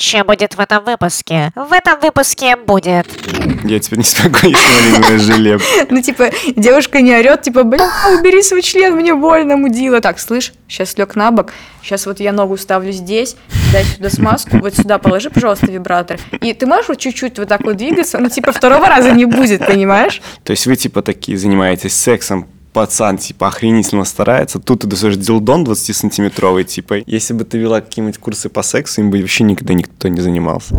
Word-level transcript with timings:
Чем 0.00 0.26
будет 0.26 0.54
в 0.54 0.60
этом 0.60 0.82
выпуске? 0.82 1.52
В 1.54 1.74
этом 1.74 2.00
выпуске 2.00 2.56
будет... 2.56 3.06
Я 3.64 3.78
теперь 3.80 3.98
не 3.98 4.04
смогу 4.04 4.48
есть 4.48 4.94
малиновое 4.94 5.18
желе. 5.18 5.58
Ну, 5.90 6.00
типа, 6.00 6.30
девушка 6.56 7.02
не 7.02 7.14
орет, 7.14 7.42
типа, 7.42 7.64
бля, 7.64 7.86
убери 8.18 8.42
свой 8.42 8.62
член, 8.62 8.96
мне 8.96 9.14
больно, 9.14 9.58
мудила. 9.58 10.00
Так, 10.00 10.18
слышь, 10.18 10.54
сейчас 10.66 10.96
лег 10.96 11.16
на 11.16 11.30
бок, 11.30 11.52
сейчас 11.82 12.06
вот 12.06 12.18
я 12.18 12.32
ногу 12.32 12.56
ставлю 12.56 12.92
здесь, 12.92 13.36
дай 13.74 13.84
сюда 13.84 14.08
смазку, 14.08 14.56
вот 14.56 14.74
сюда 14.74 14.96
положи, 14.96 15.28
пожалуйста, 15.28 15.66
вибратор. 15.66 16.18
И 16.40 16.54
ты 16.54 16.64
можешь 16.64 16.88
вот 16.88 16.98
чуть-чуть 16.98 17.38
вот 17.38 17.48
так 17.48 17.60
вот 17.60 17.76
двигаться, 17.76 18.16
ну, 18.16 18.30
типа, 18.30 18.52
второго 18.52 18.86
раза 18.86 19.10
не 19.10 19.26
будет, 19.26 19.66
понимаешь? 19.66 20.22
То 20.44 20.52
есть 20.52 20.66
вы, 20.66 20.76
типа, 20.76 21.02
такие 21.02 21.36
занимаетесь 21.36 21.94
сексом, 21.94 22.48
пацан, 22.72 23.18
типа, 23.18 23.48
охренительно 23.48 24.04
старается, 24.04 24.58
тут 24.58 24.80
ты 24.80 24.86
достаешь 24.86 25.16
дилдон 25.16 25.64
20-сантиметровый, 25.64 26.64
типа, 26.64 27.02
если 27.06 27.34
бы 27.34 27.44
ты 27.44 27.58
вела 27.58 27.80
какие-нибудь 27.80 28.18
курсы 28.18 28.48
по 28.48 28.62
сексу, 28.62 29.00
им 29.00 29.10
бы 29.10 29.20
вообще 29.20 29.44
никогда 29.44 29.74
никто 29.74 30.08
не 30.08 30.20
занимался. 30.20 30.74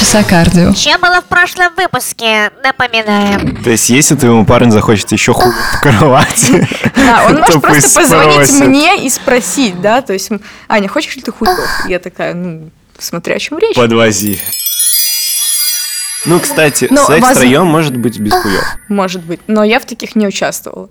Полчаса 0.00 0.24
кардио. 0.24 0.72
Чем 0.72 0.98
было 1.00 1.20
в 1.20 1.26
прошлом 1.26 1.74
выпуске? 1.76 2.50
Напоминаем. 2.64 3.62
То 3.62 3.68
есть, 3.70 3.90
если 3.90 4.14
твоему 4.16 4.46
парню 4.46 4.70
захочет 4.72 5.12
еще 5.12 5.34
хуй 5.34 5.52
в 5.52 5.80
кровати, 5.82 6.66
Да, 6.96 7.26
он 7.28 7.38
может 7.40 7.60
просто 7.60 8.00
позвонить 8.00 8.50
мне 8.60 9.04
и 9.04 9.10
спросить, 9.10 9.78
да, 9.82 10.00
то 10.00 10.14
есть, 10.14 10.30
Аня, 10.68 10.88
хочешь 10.88 11.14
ли 11.16 11.22
ты 11.22 11.30
хуйков? 11.32 11.66
Я 11.86 11.98
такая, 11.98 12.32
ну, 12.32 12.70
смотря 12.98 13.34
о 13.36 13.38
чем 13.38 13.58
речь. 13.58 13.76
Подвози. 13.76 14.40
Ну, 16.24 16.40
кстати, 16.40 16.88
Ну, 16.90 17.06
секс 17.06 17.20
воз- 17.20 17.36
втроем 17.36 17.66
может 17.66 17.94
быть 17.96 18.18
без 18.18 18.32
хуев. 18.32 18.64
Может 18.88 19.22
быть, 19.22 19.40
но 19.48 19.62
я 19.64 19.78
в 19.80 19.84
таких 19.84 20.16
не 20.16 20.26
участвовала. 20.26 20.88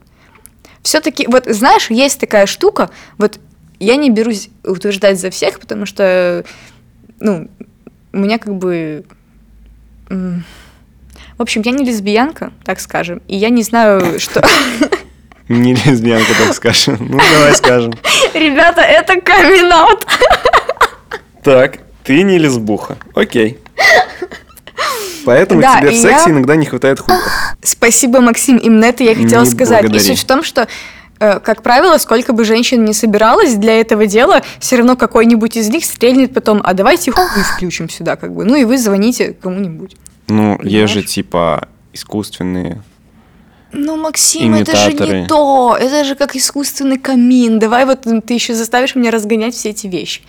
Все-таки, 0.83 1.25
вот 1.27 1.45
знаешь, 1.47 1.89
есть 1.89 2.19
такая 2.19 2.45
штука, 2.45 2.91
вот 3.17 3.39
я 3.79 3.95
не 3.95 4.11
берусь 4.11 4.49
утверждать 4.63 5.19
за 5.19 5.31
всех, 5.31 5.59
потому 5.59 5.85
что, 5.87 6.45
ну, 7.19 7.49
у 8.13 8.17
меня 8.17 8.37
как 8.37 8.55
бы... 8.55 9.03
В 10.09 11.41
общем, 11.41 11.61
я 11.63 11.71
не 11.71 11.85
лесбиянка, 11.85 12.51
так 12.65 12.79
скажем, 12.79 13.21
и 13.27 13.35
я 13.37 13.49
не 13.49 13.63
знаю, 13.63 14.19
что... 14.19 14.45
Не 15.47 15.73
лесбиянка, 15.73 16.31
так 16.45 16.53
скажем. 16.53 16.97
Ну, 16.99 17.17
давай 17.17 17.55
скажем. 17.55 17.91
Ребята, 18.35 18.81
это 18.81 19.19
камин 19.19 19.73
Так, 21.43 21.79
ты 22.03 22.21
не 22.21 22.37
лесбуха. 22.37 22.97
Окей. 23.15 23.57
Поэтому 25.25 25.61
Да, 25.61 25.79
тебе 25.79 25.89
в 25.89 25.95
сексе 25.95 26.25
я- 26.27 26.31
иногда 26.31 26.55
не 26.55 26.67
хватает 26.67 26.99
хуев. 26.99 27.19
Спасибо, 27.63 28.21
Максим, 28.21 28.57
именно 28.57 28.85
это 28.85 29.03
я 29.03 29.15
хотела 29.15 29.43
Не 29.43 29.49
сказать. 29.49 29.81
благодари. 29.81 30.03
И 30.03 30.07
суть 30.15 30.23
в 30.23 30.27
том, 30.27 30.43
что, 30.43 30.67
как 31.19 31.61
правило, 31.61 31.97
сколько 31.97 32.33
бы 32.33 32.45
женщин 32.45 32.85
не 32.85 32.93
собиралась 32.93 33.55
для 33.55 33.79
этого 33.79 34.07
дела, 34.07 34.41
все 34.59 34.77
равно 34.77 34.95
какой-нибудь 34.95 35.57
из 35.57 35.69
них 35.69 35.83
стрельнет 35.85 36.33
потом, 36.33 36.61
а 36.63 36.73
давайте 36.73 37.11
хуй 37.11 37.43
включим 37.43 37.89
сюда, 37.89 38.15
как 38.15 38.33
бы. 38.33 38.45
Ну 38.45 38.55
и 38.55 38.63
вы 38.63 38.77
звоните 38.77 39.35
кому-нибудь. 39.39 39.95
Ну, 40.27 40.59
есть 40.61 40.91
же 40.91 40.95
Понимаешь? 40.95 41.11
типа 41.11 41.67
искусственные. 41.93 42.81
Ну, 43.71 43.97
Максим, 43.97 44.55
это 44.55 44.75
же 44.75 44.91
Имитаторы. 44.91 45.21
не 45.21 45.27
то. 45.27 45.77
Это 45.79 46.03
же 46.03 46.15
как 46.15 46.35
искусственный 46.35 46.97
камин. 46.97 47.59
Давай 47.59 47.85
вот 47.85 48.01
ты 48.25 48.33
еще 48.33 48.55
заставишь 48.55 48.95
меня 48.95 49.11
разгонять 49.11 49.53
все 49.53 49.69
эти 49.69 49.87
вещи. 49.87 50.21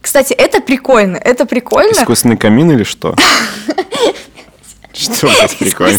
Кстати, 0.00 0.34
это 0.34 0.60
прикольно. 0.60 1.16
Это 1.16 1.46
прикольно. 1.46 1.92
Искусственный 1.92 2.36
камин 2.36 2.70
или 2.72 2.82
что? 2.84 3.14
Что 4.92 5.28
здесь 5.28 5.54
прикольно? 5.54 5.98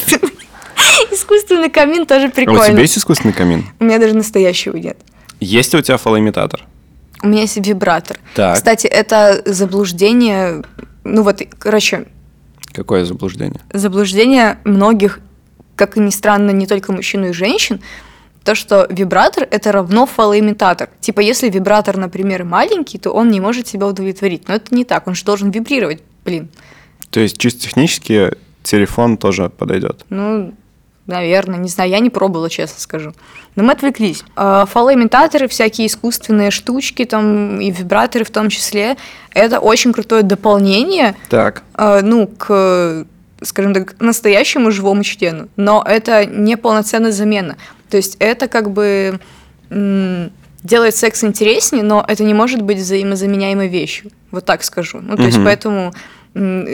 Искусственный 1.12 1.69
камин 1.69 2.06
тоже 2.06 2.25
А 2.25 2.30
у 2.30 2.31
прикольно. 2.31 2.66
тебя 2.68 2.81
есть 2.81 2.97
искусственный 2.97 3.34
камин? 3.34 3.66
У 3.80 3.86
меня 3.86 4.00
даже 4.00 4.16
настоящего 4.16 4.75
нет. 4.78 4.97
Есть 5.40 5.74
ли 5.74 5.80
у 5.80 5.81
тебя 5.81 5.97
фалоимитатор? 5.97 6.63
У 7.24 7.28
меня 7.28 7.41
есть 7.41 7.58
вибратор. 7.58 8.18
Так. 8.36 8.56
Кстати, 8.56 8.88
это 8.88 9.41
заблуждение. 9.46 10.64
Ну 11.03 11.24
вот, 11.24 11.41
короче, 11.59 12.06
Какое 12.74 13.06
заблуждение? 13.06 13.62
заблуждение 13.72 14.58
многих, 14.66 15.19
как 15.75 15.96
ни 15.97 16.09
странно, 16.09 16.52
не 16.52 16.68
только 16.68 16.91
мужчин 16.91 17.25
и 17.25 17.31
женщин, 17.31 17.80
то, 18.44 18.53
что 18.53 18.85
вибратор 18.90 19.47
это 19.50 19.72
равно 19.72 20.06
фалоимитатор. 20.06 20.90
Типа, 21.00 21.19
если 21.22 21.50
вибратор, 21.50 21.97
например, 21.97 22.44
маленький, 22.44 22.97
то 23.00 23.12
он 23.12 23.31
не 23.31 23.40
может 23.40 23.68
себя 23.68 23.88
удовлетворить. 23.88 24.47
Но 24.47 24.56
это 24.56 24.75
не 24.75 24.84
так, 24.85 25.08
он 25.08 25.16
же 25.16 25.24
должен 25.25 25.52
вибрировать, 25.52 26.03
блин. 26.25 26.50
То 27.09 27.22
есть 27.22 27.38
чисто 27.38 27.62
технически 27.62 28.31
телефон 28.62 29.18
тоже 29.18 29.50
подойдет. 29.50 30.06
Ну, 30.09 30.53
наверное, 31.08 31.60
не 31.60 31.70
знаю, 31.70 31.90
я 31.90 32.00
не 32.00 32.10
пробовала, 32.10 32.50
честно 32.50 32.80
скажу. 32.80 33.14
Но 33.56 33.64
мы 33.64 33.74
отвлеклись. 33.74 34.24
А, 34.36 34.66
Фалоимитаторы, 34.66 35.48
всякие 35.48 35.88
искусственные 35.88 36.52
штучки, 36.52 37.06
там 37.06 37.60
и 37.62 37.72
вибраторы 37.72 38.26
в 38.26 38.32
том 38.32 38.50
числе, 38.50 38.98
это 39.34 39.60
очень 39.60 39.94
крутое 39.94 40.24
дополнение 40.24 41.16
Так. 41.30 41.64
э, 41.78 42.02
ну, 42.02 42.28
к, 42.28 43.06
скажем 43.42 43.74
так, 43.74 43.96
настоящему 44.02 44.72
живому 44.72 45.04
члену, 45.04 45.48
но 45.56 45.84
это 45.88 46.26
не 46.26 46.58
полноценная 46.58 47.12
замена. 47.12 47.56
То 47.90 47.98
есть 47.98 48.18
это 48.20 48.48
как 48.48 48.72
бы 48.72 49.20
делает 50.64 50.96
секс 50.96 51.24
интереснее, 51.24 51.84
но 51.84 52.04
это 52.08 52.24
не 52.24 52.34
может 52.34 52.62
быть 52.62 52.78
взаимозаменяемой 52.80 53.68
вещью. 53.68 54.12
Вот 54.32 54.46
так 54.46 54.64
скажу. 54.64 55.00
Ну, 55.02 55.16
то 55.16 55.24
есть 55.24 55.38
Мгм. 55.38 55.46
поэтому, 55.46 55.94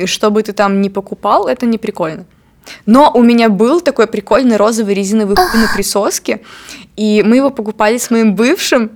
что 0.05 0.31
бы 0.31 0.41
ты 0.43 0.53
там 0.53 0.81
ни 0.81 0.89
покупал, 0.89 1.47
это 1.47 1.65
не 1.65 1.77
прикольно. 1.77 2.25
Но 2.85 3.11
у 3.13 3.23
меня 3.23 3.49
был 3.49 3.81
такой 3.81 4.07
прикольный 4.07 4.57
розовый 4.57 4.93
резиновый 4.93 5.35
хуй 5.35 5.59
на 5.59 5.67
присоске, 5.73 6.41
и 6.95 7.23
мы 7.25 7.37
его 7.37 7.49
покупали 7.49 7.97
с 7.97 8.09
моим 8.11 8.35
бывшим. 8.35 8.91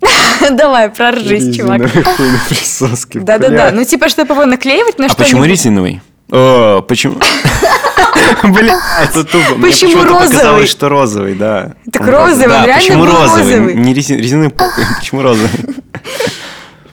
Давай, 0.50 0.88
проржись, 0.90 1.56
чувак. 1.56 1.80
Резиновый 1.82 3.14
Да-да-да, 3.24 3.70
ну 3.72 3.84
типа, 3.84 4.08
чтобы 4.08 4.34
его 4.34 4.44
наклеивать 4.46 4.98
на 4.98 5.06
А 5.06 5.08
что-нибудь. 5.08 5.26
почему 5.26 5.44
резиновый? 5.44 6.00
О, 6.30 6.82
почему? 6.82 7.16
Бля, 8.44 8.78
это 9.02 9.24
тупо. 9.24 9.60
Почему 9.60 10.02
розовый? 10.02 10.26
показалось, 10.28 10.68
что 10.68 10.88
розовый, 10.88 11.34
да. 11.34 11.74
Так 11.90 12.06
розовый, 12.06 12.56
он 12.58 12.64
реально 12.66 12.74
почему 12.74 13.04
был 13.04 13.12
розовый? 13.12 13.42
розовый. 13.54 13.74
Не 13.74 13.94
резин- 13.94 14.18
резиновый 14.18 14.50
почему 14.50 15.22
розовый? 15.22 15.50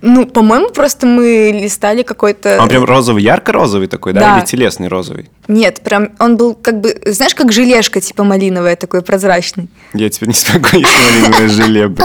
Ну, 0.08 0.28
по-моему, 0.28 0.70
просто 0.70 1.08
мы 1.08 1.52
листали 1.52 2.04
какой-то... 2.04 2.60
Он 2.62 2.70
прям 2.70 2.86
розовый, 2.86 3.24
ярко-розовый 3.24 3.88
такой, 3.88 4.14
да? 4.14 4.20
Да. 4.20 4.38
Или 4.38 4.46
телесный 4.46 4.88
розовый? 4.88 5.32
Нет, 5.48 5.82
прям 5.82 6.10
он 6.20 6.38
был 6.38 6.54
как 6.54 6.80
бы, 6.80 6.96
знаешь, 7.08 7.34
как 7.34 7.52
желешка, 7.52 8.00
типа 8.00 8.24
малиновая, 8.24 8.76
такой 8.76 9.02
прозрачный. 9.02 9.68
Я 9.94 10.10
теперь 10.12 10.30
не 10.30 10.36
смогу 10.36 10.68
есть 10.74 10.92
малиновое 11.24 11.50
желе. 11.50 11.96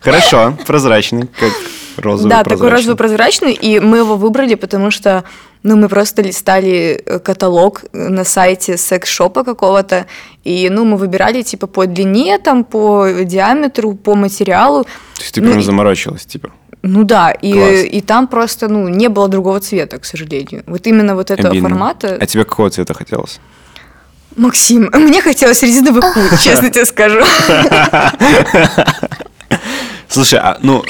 Хорошо, 0.00 0.58
прозрачный, 0.66 1.26
как 1.40 1.52
розовый 1.96 2.30
да, 2.30 2.44
такой 2.44 2.68
розовый 2.68 2.96
прозрачный, 2.96 3.54
и 3.54 3.80
мы 3.80 3.98
его 3.98 4.16
выбрали, 4.16 4.54
потому 4.54 4.90
что, 4.90 5.24
ну, 5.62 5.76
мы 5.76 5.88
просто 5.88 6.20
листали 6.20 7.02
э, 7.06 7.18
каталог 7.18 7.84
на 7.94 8.24
сайте 8.24 8.76
секс-шопа 8.76 9.42
какого-то, 9.42 10.04
и, 10.44 10.68
ну, 10.68 10.84
мы 10.84 10.98
выбирали, 10.98 11.40
типа, 11.40 11.66
по 11.66 11.86
длине, 11.86 12.38
там, 12.38 12.64
по 12.64 13.08
диаметру, 13.24 13.94
по 13.94 14.14
материалу. 14.14 14.84
То 14.84 15.22
есть 15.22 15.34
ты 15.34 15.40
Ну 15.40 15.50
прям 15.50 15.62
заморочилась, 15.62 16.26
типа. 16.26 16.50
Ну 16.86 17.04
да, 17.04 17.30
и, 17.30 17.52
Класс. 17.52 17.84
и 17.84 18.00
там 18.00 18.26
просто, 18.28 18.68
ну, 18.68 18.88
не 18.88 19.08
было 19.08 19.28
другого 19.28 19.60
цвета, 19.60 19.98
к 19.98 20.04
сожалению. 20.04 20.62
Вот 20.66 20.86
именно 20.86 21.14
вот 21.14 21.30
этого 21.30 21.50
обидно. 21.50 21.68
формата. 21.68 22.16
А 22.20 22.26
тебе 22.26 22.44
какого 22.44 22.70
цвета 22.70 22.94
хотелось? 22.94 23.40
Максим, 24.36 24.90
мне 24.94 25.20
хотелось 25.22 25.62
резиновый 25.62 26.02
хуй, 26.02 26.30
честно 26.42 26.70
тебе 26.70 26.84
скажу. 26.84 27.20
Слушай, 30.08 30.38
а, 30.38 30.58
ну, 30.62 30.84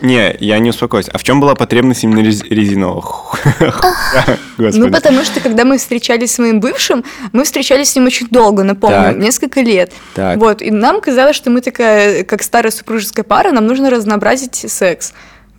не, 0.00 0.36
я 0.40 0.58
не 0.58 0.70
успокоюсь. 0.70 1.08
А 1.12 1.18
в 1.18 1.22
чем 1.22 1.40
была 1.40 1.54
потребность 1.54 2.04
именно 2.04 2.20
рез- 2.20 2.44
резинового? 2.48 3.36
Ну, 4.58 4.90
потому 4.90 5.24
что, 5.24 5.40
когда 5.40 5.64
мы 5.64 5.78
встречались 5.78 6.34
с 6.34 6.38
моим 6.38 6.60
бывшим, 6.60 7.04
мы 7.32 7.44
встречались 7.44 7.90
с 7.90 7.96
ним 7.96 8.06
очень 8.06 8.28
долго, 8.28 8.62
напомню, 8.64 8.96
несколько 9.16 9.60
лет. 9.60 9.92
Вот, 10.40 10.62
и 10.62 10.70
нам 10.70 11.00
казалось, 11.00 11.36
что 11.36 11.50
мы 11.50 11.60
такая, 11.60 12.24
как 12.24 12.42
старая 12.42 12.70
супружеская 12.70 13.24
пара, 13.24 13.52
нам 13.52 13.66
нужно 13.66 13.90
разнообразить 13.90 14.54
секс. 14.54 15.12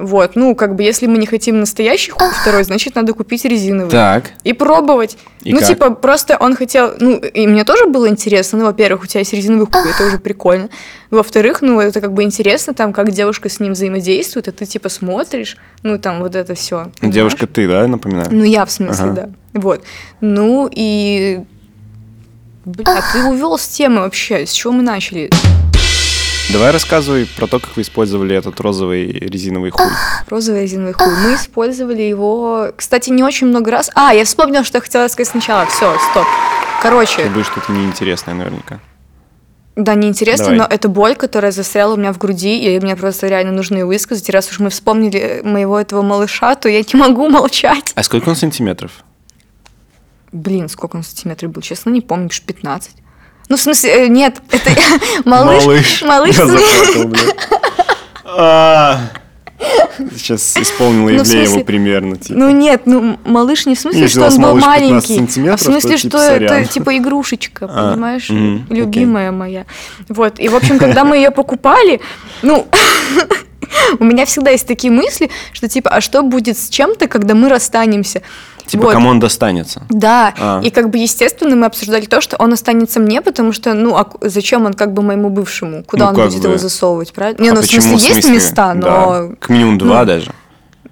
Вот, 0.03 0.35
ну, 0.35 0.53
как 0.53 0.75
бы, 0.75 0.83
если 0.83 1.07
мы 1.07 1.17
не 1.17 1.25
хотим 1.25 1.61
настоящий 1.61 2.11
хуй 2.11 2.27
второй, 2.29 2.65
значит, 2.65 2.95
надо 2.95 3.13
купить 3.13 3.45
резиновый. 3.45 3.89
Так. 3.89 4.31
И 4.43 4.51
пробовать. 4.51 5.17
И 5.43 5.53
ну, 5.53 5.59
как? 5.59 5.67
типа, 5.69 5.91
просто 5.91 6.35
он 6.37 6.57
хотел... 6.57 6.93
Ну, 6.99 7.15
и 7.19 7.47
мне 7.47 7.63
тоже 7.63 7.85
было 7.85 8.09
интересно. 8.09 8.59
Ну, 8.59 8.65
во-первых, 8.65 9.03
у 9.03 9.07
тебя 9.07 9.21
есть 9.21 9.31
резиновый 9.31 9.65
хуй, 9.65 9.89
это 9.89 10.05
уже 10.05 10.19
прикольно. 10.19 10.67
Во-вторых, 11.09 11.61
ну, 11.61 11.79
это 11.79 12.01
как 12.01 12.11
бы 12.11 12.23
интересно, 12.23 12.73
там, 12.73 12.91
как 12.91 13.11
девушка 13.11 13.47
с 13.47 13.61
ним 13.61 13.73
взаимодействует, 13.73 14.49
а 14.49 14.51
ты, 14.51 14.65
типа, 14.65 14.89
смотришь, 14.89 15.55
ну, 15.83 15.97
там, 15.97 16.19
вот 16.19 16.35
это 16.35 16.53
все. 16.53 16.91
Девушка 17.01 17.47
ты, 17.47 17.65
да, 17.65 17.87
напоминаю? 17.87 18.27
Ну, 18.29 18.43
я 18.43 18.65
в 18.65 18.71
смысле, 18.71 19.05
Ага. 19.05 19.13
да. 19.13 19.29
Вот. 19.61 19.83
Ну, 20.19 20.69
и... 20.69 21.39
Бля, 22.65 23.01
ты 23.13 23.23
увел 23.23 23.57
с 23.57 23.67
темы 23.67 24.01
вообще. 24.01 24.45
С 24.45 24.51
чего 24.51 24.73
мы 24.73 24.83
начали? 24.83 25.29
Давай 26.53 26.69
рассказывай 26.69 27.25
про 27.25 27.47
то, 27.47 27.59
как 27.59 27.75
вы 27.75 27.81
использовали 27.81 28.35
этот 28.35 28.59
розовый 28.59 29.07
резиновый 29.07 29.71
хуй. 29.71 29.87
Розовый 30.27 30.61
резиновый 30.61 30.93
хуй. 30.93 31.07
Мы 31.07 31.33
использовали 31.33 32.03
его, 32.03 32.71
кстати, 32.77 33.09
не 33.09 33.23
очень 33.23 33.47
много 33.47 33.71
раз. 33.71 33.89
А, 33.95 34.13
я 34.13 34.23
вспомнила, 34.23 34.63
что 34.63 34.77
я 34.77 34.81
хотела 34.81 35.07
сказать 35.07 35.31
сначала. 35.31 35.65
Все, 35.65 35.97
стоп. 36.11 36.27
Короче, 36.83 37.23
Это 37.23 37.31
будет 37.31 37.47
что-то 37.47 37.71
неинтересное 37.71 38.35
наверняка. 38.35 38.79
Да, 39.75 39.95
неинтересно, 39.95 40.45
Давай. 40.45 40.59
но 40.59 40.67
это 40.69 40.89
боль, 40.89 41.15
которая 41.15 41.51
застряла 41.51 41.95
у 41.95 41.97
меня 41.97 42.13
в 42.13 42.19
груди, 42.19 42.59
и 42.59 42.79
мне 42.79 42.95
просто 42.95 43.27
реально 43.27 43.51
нужно 43.51 43.77
ее 43.77 43.85
высказать. 43.85 44.29
И 44.29 44.31
раз 44.31 44.51
уж 44.51 44.59
мы 44.59 44.69
вспомнили 44.69 45.41
моего 45.43 45.79
этого 45.79 46.03
малыша, 46.03 46.53
то 46.53 46.69
я 46.69 46.81
не 46.81 46.99
могу 46.99 47.29
молчать. 47.29 47.93
А 47.95 48.03
сколько 48.03 48.29
он 48.29 48.35
сантиметров? 48.35 48.91
Блин, 50.31 50.69
сколько 50.69 50.97
он 50.97 51.03
сантиметров 51.03 51.51
был? 51.51 51.63
Честно, 51.63 51.89
не 51.89 52.01
помню, 52.01 52.27
уж 52.27 52.43
15. 52.43 52.91
Ну, 53.49 53.57
в 53.57 53.61
смысле, 53.61 54.05
э, 54.05 54.07
нет, 54.07 54.37
это 54.51 54.71
малыш. 55.25 56.01
Малыш. 56.03 56.35
А. 58.25 58.99
Сейчас 60.17 60.57
исполнил 60.57 61.07
Ну, 61.09 61.23
в 61.23 61.27
Ивлееву 61.27 61.45
смысле- 61.47 61.63
примерно. 61.63 62.17
типа. 62.17 62.37
Ну 62.37 62.49
нет, 62.49 62.81
ну 62.85 63.17
малыш 63.23 63.65
не 63.65 63.75
в 63.75 63.79
смысле, 63.79 64.07
что 64.07 64.19
у 64.19 64.23
вас 64.23 64.33
он 64.35 64.41
был 64.41 64.47
малыш 64.55 64.63
15 64.65 65.09
маленький, 65.09 65.49
а 65.49 65.55
в 65.55 65.61
смысле, 65.61 65.91
то, 65.91 65.97
что 65.97 66.09
типа, 66.09 66.17
это 66.17 66.47
сорян. 66.47 66.67
типа 66.67 66.97
игрушечка, 66.97 67.65
А, 67.71 67.91
понимаешь, 67.91 68.25
окей. 68.29 68.63
любимая 68.69 69.31
моя. 69.31 69.65
Вот, 70.09 70.39
и 70.39 70.49
в 70.49 70.55
общем, 70.55 70.79
когда 70.79 71.05
мы 71.05 71.15
ее 71.17 71.31
покупали, 71.31 72.01
ну, 72.41 72.67
у 73.99 74.03
меня 74.03 74.25
всегда 74.25 74.51
есть 74.51 74.67
такие 74.67 74.91
мысли, 74.91 75.29
что 75.53 75.69
типа, 75.69 75.89
а 75.91 76.01
что 76.01 76.23
будет 76.23 76.57
с 76.57 76.67
чем-то, 76.69 77.07
когда 77.07 77.33
мы 77.35 77.47
расстанемся? 77.47 78.21
Типа, 78.65 78.83
Вот. 78.85 78.93
кому 78.93 79.09
он 79.09 79.19
достанется? 79.19 79.83
Да, 79.89 80.33
А. 80.39 80.61
и 80.63 80.69
как 80.69 80.89
бы 80.89 80.97
естественно 80.97 81.55
мы 81.55 81.65
обсуждали 81.65 82.05
то, 82.05 82.21
что 82.21 82.37
он 82.37 82.53
останется 82.53 82.99
мне, 82.99 83.21
потому 83.21 83.51
что, 83.51 83.73
ну, 83.73 83.95
а 83.97 84.07
зачем 84.21 84.65
он 84.65 84.73
как 84.73 84.93
бы 84.93 85.01
моему 85.01 85.29
бывшему? 85.29 85.83
Куда 85.83 86.05
Ну, 86.05 86.09
он 86.23 86.29
будет 86.29 86.41
бы. 86.41 86.47
его 86.49 86.57
засовывать, 86.57 87.11
правильно? 87.13 87.41
Не, 87.41 87.49
А 87.49 87.53
ну, 87.53 87.59
в 87.59 87.61
почему? 87.61 87.81
смысле, 87.81 88.07
есть 88.07 88.21
смысле? 88.27 88.33
места, 88.33 88.73
но 88.73 88.81
Да. 88.81 89.29
К 89.39 89.49
минимум 89.49 89.77
два 89.77 89.99
ну, 90.01 90.05
даже. 90.05 90.31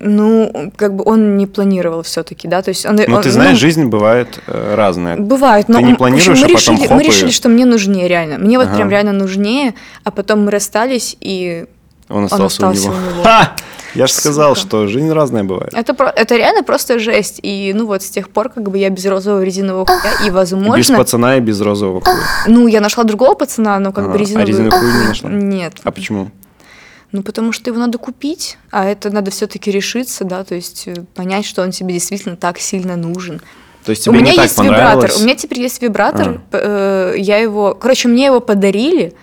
Ну, 0.03 0.71
как 0.77 0.95
бы 0.95 1.03
он 1.06 1.38
не 1.38 1.45
планировал 1.45 2.01
все-таки, 2.01 2.47
да, 2.47 2.62
то 2.63 2.69
есть 2.69 2.85
он. 2.88 2.95
Ну, 2.95 3.15
он- 3.18 3.21
ты 3.21 3.29
знаешь, 3.29 3.57
жизнь 3.59 3.85
бывает 3.85 4.39
э, 4.47 4.74
разная. 4.75 5.15
Бывает, 5.17 5.69
но 5.69 5.77
Ты 5.77 5.83
не 5.83 5.94
планируешь, 5.94 6.27
мы 6.27 6.33
а 6.33 6.41
потом 6.41 6.56
решили, 6.75 6.88
хоп, 6.88 6.97
мы 6.97 7.03
и- 7.03 7.06
решили, 7.07 7.29
что 7.29 7.50
мне 7.50 7.65
нужнее 7.65 8.07
реально. 8.07 8.39
Мне 8.39 8.57
вот 8.57 8.67
Ага. 8.67 8.77
прям 8.77 8.89
реально 8.89 9.12
нужнее, 9.13 9.75
а 10.03 10.09
потом 10.12 10.44
мы 10.45 10.51
расстались, 10.51 11.15
и 11.21 11.65
Он 12.11 12.25
остался, 12.25 12.45
остался 12.45 12.89
у 12.89 12.93
него. 12.93 12.95
у 12.97 13.11
него. 13.13 13.23
Ха! 13.23 13.55
Я 13.93 14.07
же 14.07 14.13
сказал, 14.13 14.55
Сука. 14.55 14.67
что 14.67 14.87
жизнь 14.87 15.11
разная 15.11 15.43
бывает. 15.43 15.73
это, 15.73 15.93
про- 15.93 16.11
это 16.15 16.35
реально 16.37 16.63
просто 16.63 16.97
жесть. 16.97 17.39
И 17.43 17.73
ну 17.75 17.85
вот 17.87 18.01
с 18.03 18.09
тех 18.09 18.29
пор 18.29 18.49
как 18.49 18.69
бы 18.69 18.77
я 18.77 18.89
без 18.89 19.05
розового 19.05 19.41
резинового 19.43 19.85
хуя, 19.85 20.13
и 20.21 20.23
И 20.23 20.27
без 20.27 20.33
возможно... 20.33 20.97
пацана 20.97 21.35
и 21.37 21.39
без 21.41 21.59
розового 21.59 21.99
хуя. 22.01 22.15
Ну, 22.47 22.67
я 22.67 22.79
нашла 22.79 23.03
другого 23.03 23.33
пацана, 23.33 23.77
но 23.79 23.91
как 23.91 24.05
А, 24.05 24.07
бы 24.09 24.13
а 24.15 24.17
резиновый... 24.17 24.47
резиновый 24.47 24.79
хуй 24.79 24.93
не 24.93 25.07
нашла? 25.07 25.29
Нет. 25.29 25.73
А 25.83 25.91
почему? 25.91 26.31
Ну, 27.11 27.23
потому 27.23 27.51
что 27.51 27.69
его 27.69 27.79
надо 27.79 27.97
купить, 27.97 28.57
а 28.71 28.85
это 28.85 29.09
надо 29.09 29.29
все-таки 29.31 29.69
решиться, 29.69 30.23
да, 30.23 30.45
то 30.45 30.55
есть 30.55 30.83
э, 30.87 30.93
понять, 31.13 31.43
что 31.45 31.61
он 31.61 31.71
тебе 31.71 31.93
действительно 31.93 32.37
так 32.37 32.57
сильно 32.59 32.95
нужен. 32.95 33.41
То 33.83 33.89
есть 33.89 34.07
у 34.07 34.11
тебе 34.11 34.21
меня 34.21 34.31
не 34.31 34.37
так 34.37 34.45
есть 34.45 34.57
вибратор. 34.59 35.11
У 35.19 35.23
меня 35.23 35.35
теперь 35.35 35.59
есть 35.59 35.81
вибратор. 35.81 36.39
А. 36.53 37.11
э, 37.13 37.15
Я 37.17 37.39
его. 37.39 37.73
Короче, 37.73 38.07
мне 38.07 38.27
его 38.27 38.39
подарили. 38.39 39.13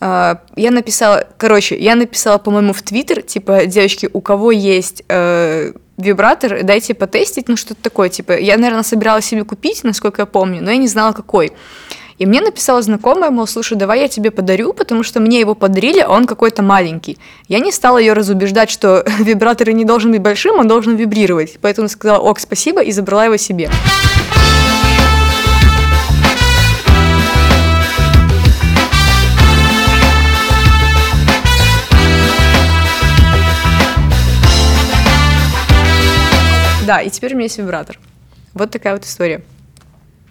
А, 0.00 0.40
Я 0.56 0.70
написала, 0.70 1.26
короче, 1.38 1.76
я 1.76 1.94
написала, 1.96 2.38
по-моему, 2.38 2.72
в 2.72 2.82
Твиттер, 2.82 3.22
типа, 3.22 3.66
девочки, 3.66 4.08
у 4.12 4.20
кого 4.20 4.50
есть 4.50 5.02
э, 5.08 5.72
вибратор, 5.96 6.62
дайте 6.62 6.94
потестить, 6.94 7.48
ну 7.48 7.56
что-то 7.56 7.82
такое, 7.82 8.08
типа, 8.08 8.38
я, 8.38 8.56
наверное, 8.56 8.82
собиралась 8.82 9.24
себе 9.24 9.44
купить, 9.44 9.84
насколько 9.84 10.22
я 10.22 10.26
помню, 10.26 10.62
но 10.62 10.70
я 10.70 10.76
не 10.76 10.88
знала, 10.88 11.12
какой. 11.12 11.52
И 12.18 12.24
мне 12.24 12.40
написала 12.40 12.80
знакомая, 12.80 13.30
мол, 13.30 13.46
слушай, 13.46 13.76
давай 13.76 14.00
я 14.00 14.08
тебе 14.08 14.30
подарю, 14.30 14.72
потому 14.72 15.02
что 15.02 15.20
мне 15.20 15.40
его 15.40 15.54
подарили, 15.54 16.00
а 16.00 16.08
он 16.08 16.26
какой-то 16.26 16.62
маленький. 16.62 17.18
Я 17.48 17.60
не 17.60 17.72
стала 17.72 17.98
ее 17.98 18.14
разубеждать, 18.14 18.70
что 18.70 19.04
вибратор 19.18 19.70
не 19.70 19.84
должен 19.84 20.12
быть 20.12 20.22
большим, 20.22 20.58
он 20.58 20.68
должен 20.68 20.96
вибрировать. 20.96 21.58
Поэтому 21.60 21.88
сказала, 21.88 22.18
ок, 22.18 22.38
спасибо, 22.40 22.82
и 22.82 22.90
забрала 22.90 23.26
его 23.26 23.36
себе. 23.36 23.70
Да, 36.86 37.02
и 37.02 37.10
теперь 37.10 37.32
у 37.32 37.36
меня 37.36 37.44
есть 37.44 37.58
вибратор. 37.58 37.98
Вот 38.54 38.70
такая 38.70 38.94
вот 38.94 39.04
история. 39.04 39.42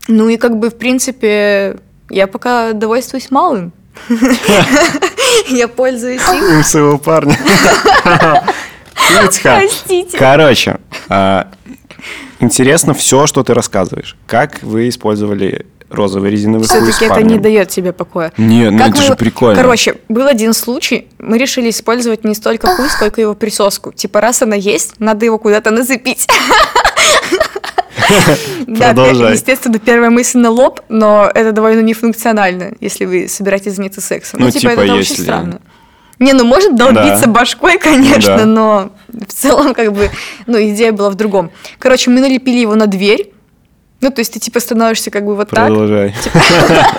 Ну 0.07 0.29
и 0.29 0.37
как 0.37 0.57
бы, 0.57 0.69
в 0.69 0.77
принципе, 0.77 1.77
я 2.09 2.27
пока 2.27 2.73
довольствуюсь 2.73 3.31
малым. 3.31 3.73
Я 5.47 5.67
пользуюсь 5.67 6.21
им. 6.21 6.57
Им 6.57 6.63
своего 6.63 6.97
парня. 6.97 7.37
Простите. 9.41 10.17
Короче, 10.17 10.79
а, 11.07 11.49
интересно 12.39 12.93
все, 12.93 13.25
что 13.25 13.43
ты 13.43 13.53
рассказываешь. 13.53 14.17
Как 14.27 14.61
вы 14.63 14.89
использовали 14.89 15.65
розовый 15.95 16.30
резиновый 16.31 16.68
хуй 16.68 16.80
с 16.80 16.95
Все-таки 16.95 17.06
это 17.06 17.21
не 17.24 17.39
дает 17.39 17.69
тебе 17.69 17.92
покоя. 17.94 18.31
Нет, 18.38 18.71
ну 18.71 18.77
Как 18.77 18.89
это 18.89 18.97
мы 18.97 19.03
же 19.03 19.15
прикольно. 19.15 19.56
Короче, 19.62 19.95
был 20.09 20.27
один 20.27 20.53
случай, 20.53 21.07
мы 21.19 21.38
решили 21.38 21.69
использовать 21.69 22.24
не 22.24 22.36
столько 22.36 22.68
хуй, 22.68 22.89
сколько 22.89 23.21
его 23.21 23.33
присоску. 23.33 23.92
Типа, 23.92 24.21
раз 24.21 24.42
она 24.42 24.56
есть, 24.56 24.94
надо 25.00 25.25
его 25.25 25.38
куда-то 25.38 25.71
нацепить. 25.71 26.27
Да, 28.68 28.92
естественно, 29.31 29.80
первая 29.80 30.09
мысль 30.09 30.38
на 30.38 30.50
лоб, 30.50 30.81
но 30.89 31.30
это 31.33 31.51
довольно 31.51 31.81
нефункционально, 31.81 32.74
если 32.80 33.06
вы 33.06 33.27
собираетесь 33.27 33.74
заняться 33.75 34.01
сексом. 34.01 34.39
Ну, 34.39 34.45
Ну, 34.48 34.51
типа, 34.51 34.71
типа, 34.71 34.81
это 34.81 34.94
очень 34.94 35.12
если- 35.12 35.24
странно. 35.24 35.59
Не, 36.19 36.31
ну 36.33 36.45
может 36.45 36.75
долбиться 36.75 37.25
Да. 37.25 37.31
башкой, 37.31 37.77
конечно, 37.77 38.38
Да. 38.38 38.45
но 38.45 38.89
в 39.09 39.33
целом, 39.33 39.74
как 39.74 39.91
бы, 39.91 40.09
ну, 40.48 40.57
идея 40.57 40.94
была 40.94 41.09
в 41.09 41.15
другом. 41.15 41.51
Короче, 41.77 42.09
мы 42.09 42.21
налепили 42.21 42.59
его 42.59 42.75
на 42.75 42.88
дверь. 42.88 43.31
Ну, 44.05 44.11
то 44.11 44.19
есть 44.19 44.33
ты 44.33 44.39
типа 44.39 44.59
становишься 44.59 45.09
как 45.09 45.25
бы 45.25 45.35
вот 45.35 45.49
так. 45.49 45.65
Продолжай. 45.65 46.13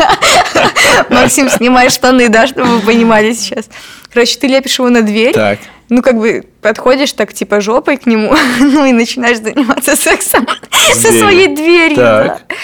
Максим, 1.09 1.49
снимай 1.49 1.89
штаны, 1.89 2.29
да, 2.29 2.49
чтобы 2.49 2.79
вы 2.79 2.81
понимали 2.81 3.33
сейчас. 3.33 3.67
Короче, 4.13 4.37
ты 4.37 4.49
лепишь 4.49 4.81
его 4.81 4.89
на 4.89 5.03
дверь, 5.03 5.33
Так. 5.33 5.61
ну, 5.89 6.03
как 6.03 6.19
бы 6.19 6.45
подходишь 6.63 7.13
так, 7.13 7.33
типа, 7.33 7.61
жопой 7.61 7.97
к 7.97 8.07
нему, 8.07 8.35
ну, 8.59 8.87
и 8.87 8.93
начинаешь 8.93 9.39
заниматься 9.39 9.95
сексом 9.95 10.49
со 10.95 11.13
своей 11.13 11.47
дверью. 11.47 11.97
Так. 11.97 12.27
да. 12.49 12.57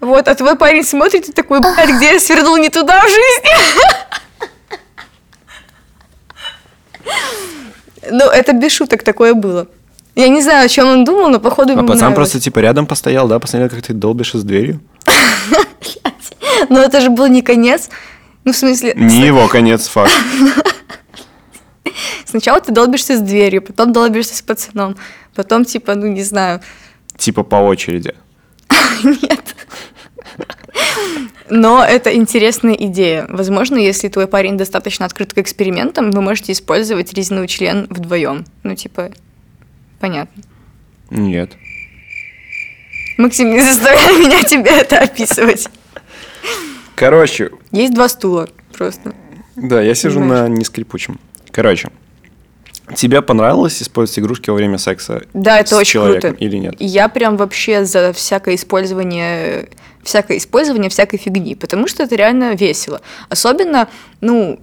Вот, 0.00 0.28
а 0.28 0.34
твой 0.34 0.56
парень 0.56 0.82
смотрит 0.82 1.28
и 1.28 1.32
такой, 1.32 1.60
блядь, 1.60 1.90
где 1.90 2.12
я 2.14 2.18
свернул 2.18 2.56
не 2.56 2.70
туда 2.70 3.02
в 3.02 3.08
жизни? 3.08 3.50
Ну, 8.10 8.24
это 8.30 8.54
без 8.54 8.72
шуток 8.72 9.02
такое 9.02 9.34
было. 9.34 9.68
Я 10.20 10.28
не 10.28 10.42
знаю, 10.42 10.66
о 10.66 10.68
чем 10.68 10.86
он 10.86 11.04
думал, 11.04 11.30
но 11.30 11.40
походу 11.40 11.72
А 11.78 11.82
пацан 11.82 12.14
просто 12.14 12.38
типа 12.40 12.58
рядом 12.58 12.86
постоял, 12.86 13.26
да, 13.26 13.38
посмотрел, 13.38 13.70
как 13.70 13.80
ты 13.80 13.94
долбишь 13.94 14.32
с 14.34 14.42
дверью. 14.42 14.80
Но 16.68 16.78
это 16.80 17.00
же 17.00 17.08
был 17.08 17.26
не 17.26 17.40
конец. 17.40 17.88
Ну, 18.44 18.52
в 18.52 18.56
смысле, 18.56 18.92
Не 18.96 19.26
его 19.26 19.48
конец, 19.48 19.88
факт. 19.94 20.12
сначала 22.26 22.60
ты 22.60 22.70
долбишься 22.70 23.16
с 23.16 23.20
дверью, 23.20 23.62
потом 23.62 23.94
долбишься 23.94 24.36
с 24.36 24.42
пацаном, 24.42 24.96
потом, 25.34 25.64
типа, 25.64 25.94
ну, 25.94 26.06
не 26.06 26.22
знаю, 26.22 26.60
Типа 27.16 27.42
по 27.42 27.56
очереди. 27.56 28.14
Нет. 29.04 29.56
Но 31.48 31.82
это 31.82 32.14
интересная 32.14 32.74
идея. 32.74 33.26
Возможно, 33.28 33.76
если 33.76 34.08
твой 34.08 34.26
парень 34.26 34.58
достаточно 34.58 35.06
открыт 35.06 35.32
к 35.32 35.38
экспериментам, 35.38 36.10
вы 36.10 36.20
можете 36.20 36.52
использовать 36.52 37.12
резиновый 37.14 37.48
член 37.48 37.86
вдвоем. 37.90 38.44
Ну, 38.62 38.74
типа, 38.74 39.10
понятно. 40.00 40.42
Нет. 41.10 41.52
Максим, 43.18 43.50
не 43.50 43.60
заставляй 43.60 44.18
меня 44.18 44.42
тебе 44.42 44.70
это 44.70 44.98
описывать. 45.00 45.68
Короче, 46.94 47.50
Есть 47.70 47.94
два 47.94 48.08
стула 48.08 48.48
просто. 48.72 49.14
да, 49.56 49.80
я 49.82 49.94
сижу 49.94 50.22
Знаешь. 50.22 50.48
на 50.50 50.54
нескрипучем. 50.56 51.18
Короче, 51.50 51.88
тебе 52.94 53.22
понравилось 53.22 53.82
использовать 53.82 54.18
игрушки 54.20 54.50
во 54.50 54.56
время 54.56 54.78
секса? 54.78 55.22
Да, 55.34 55.58
это 55.60 55.70
с 55.70 55.78
очень 55.78 55.90
человеком 55.92 56.30
круто. 56.30 56.44
Или 56.44 56.56
нет? 56.58 56.74
Я 56.78 57.08
прям 57.08 57.36
вообще 57.36 57.84
за 57.84 58.12
всякое 58.12 58.54
использование, 58.54 59.68
всякое 60.02 60.36
использование 60.38 60.90
всякой 60.90 61.16
фигни, 61.18 61.54
потому 61.54 61.88
что 61.88 62.02
это 62.02 62.14
реально 62.16 62.54
весело. 62.54 63.00
Особенно, 63.28 63.88
ну, 64.20 64.60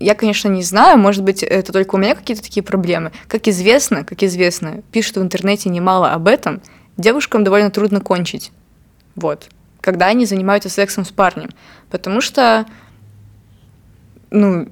я, 0.00 0.14
конечно, 0.14 0.48
не 0.48 0.62
знаю, 0.62 0.98
может 0.98 1.22
быть, 1.22 1.42
это 1.42 1.72
только 1.72 1.94
у 1.94 1.98
меня 1.98 2.14
какие-то 2.14 2.42
такие 2.42 2.62
проблемы. 2.62 3.12
Как 3.26 3.48
известно, 3.48 4.04
как 4.04 4.22
известно, 4.22 4.82
пишут 4.92 5.16
в 5.16 5.22
интернете 5.22 5.68
немало 5.68 6.12
об 6.12 6.28
этом, 6.28 6.60
девушкам 6.96 7.44
довольно 7.44 7.70
трудно 7.70 8.00
кончить. 8.00 8.52
Вот. 9.14 9.48
Когда 9.80 10.06
они 10.06 10.26
занимаются 10.26 10.68
сексом 10.68 11.04
с 11.04 11.10
парнем. 11.10 11.50
Потому 11.90 12.20
что, 12.20 12.66
ну, 14.30 14.68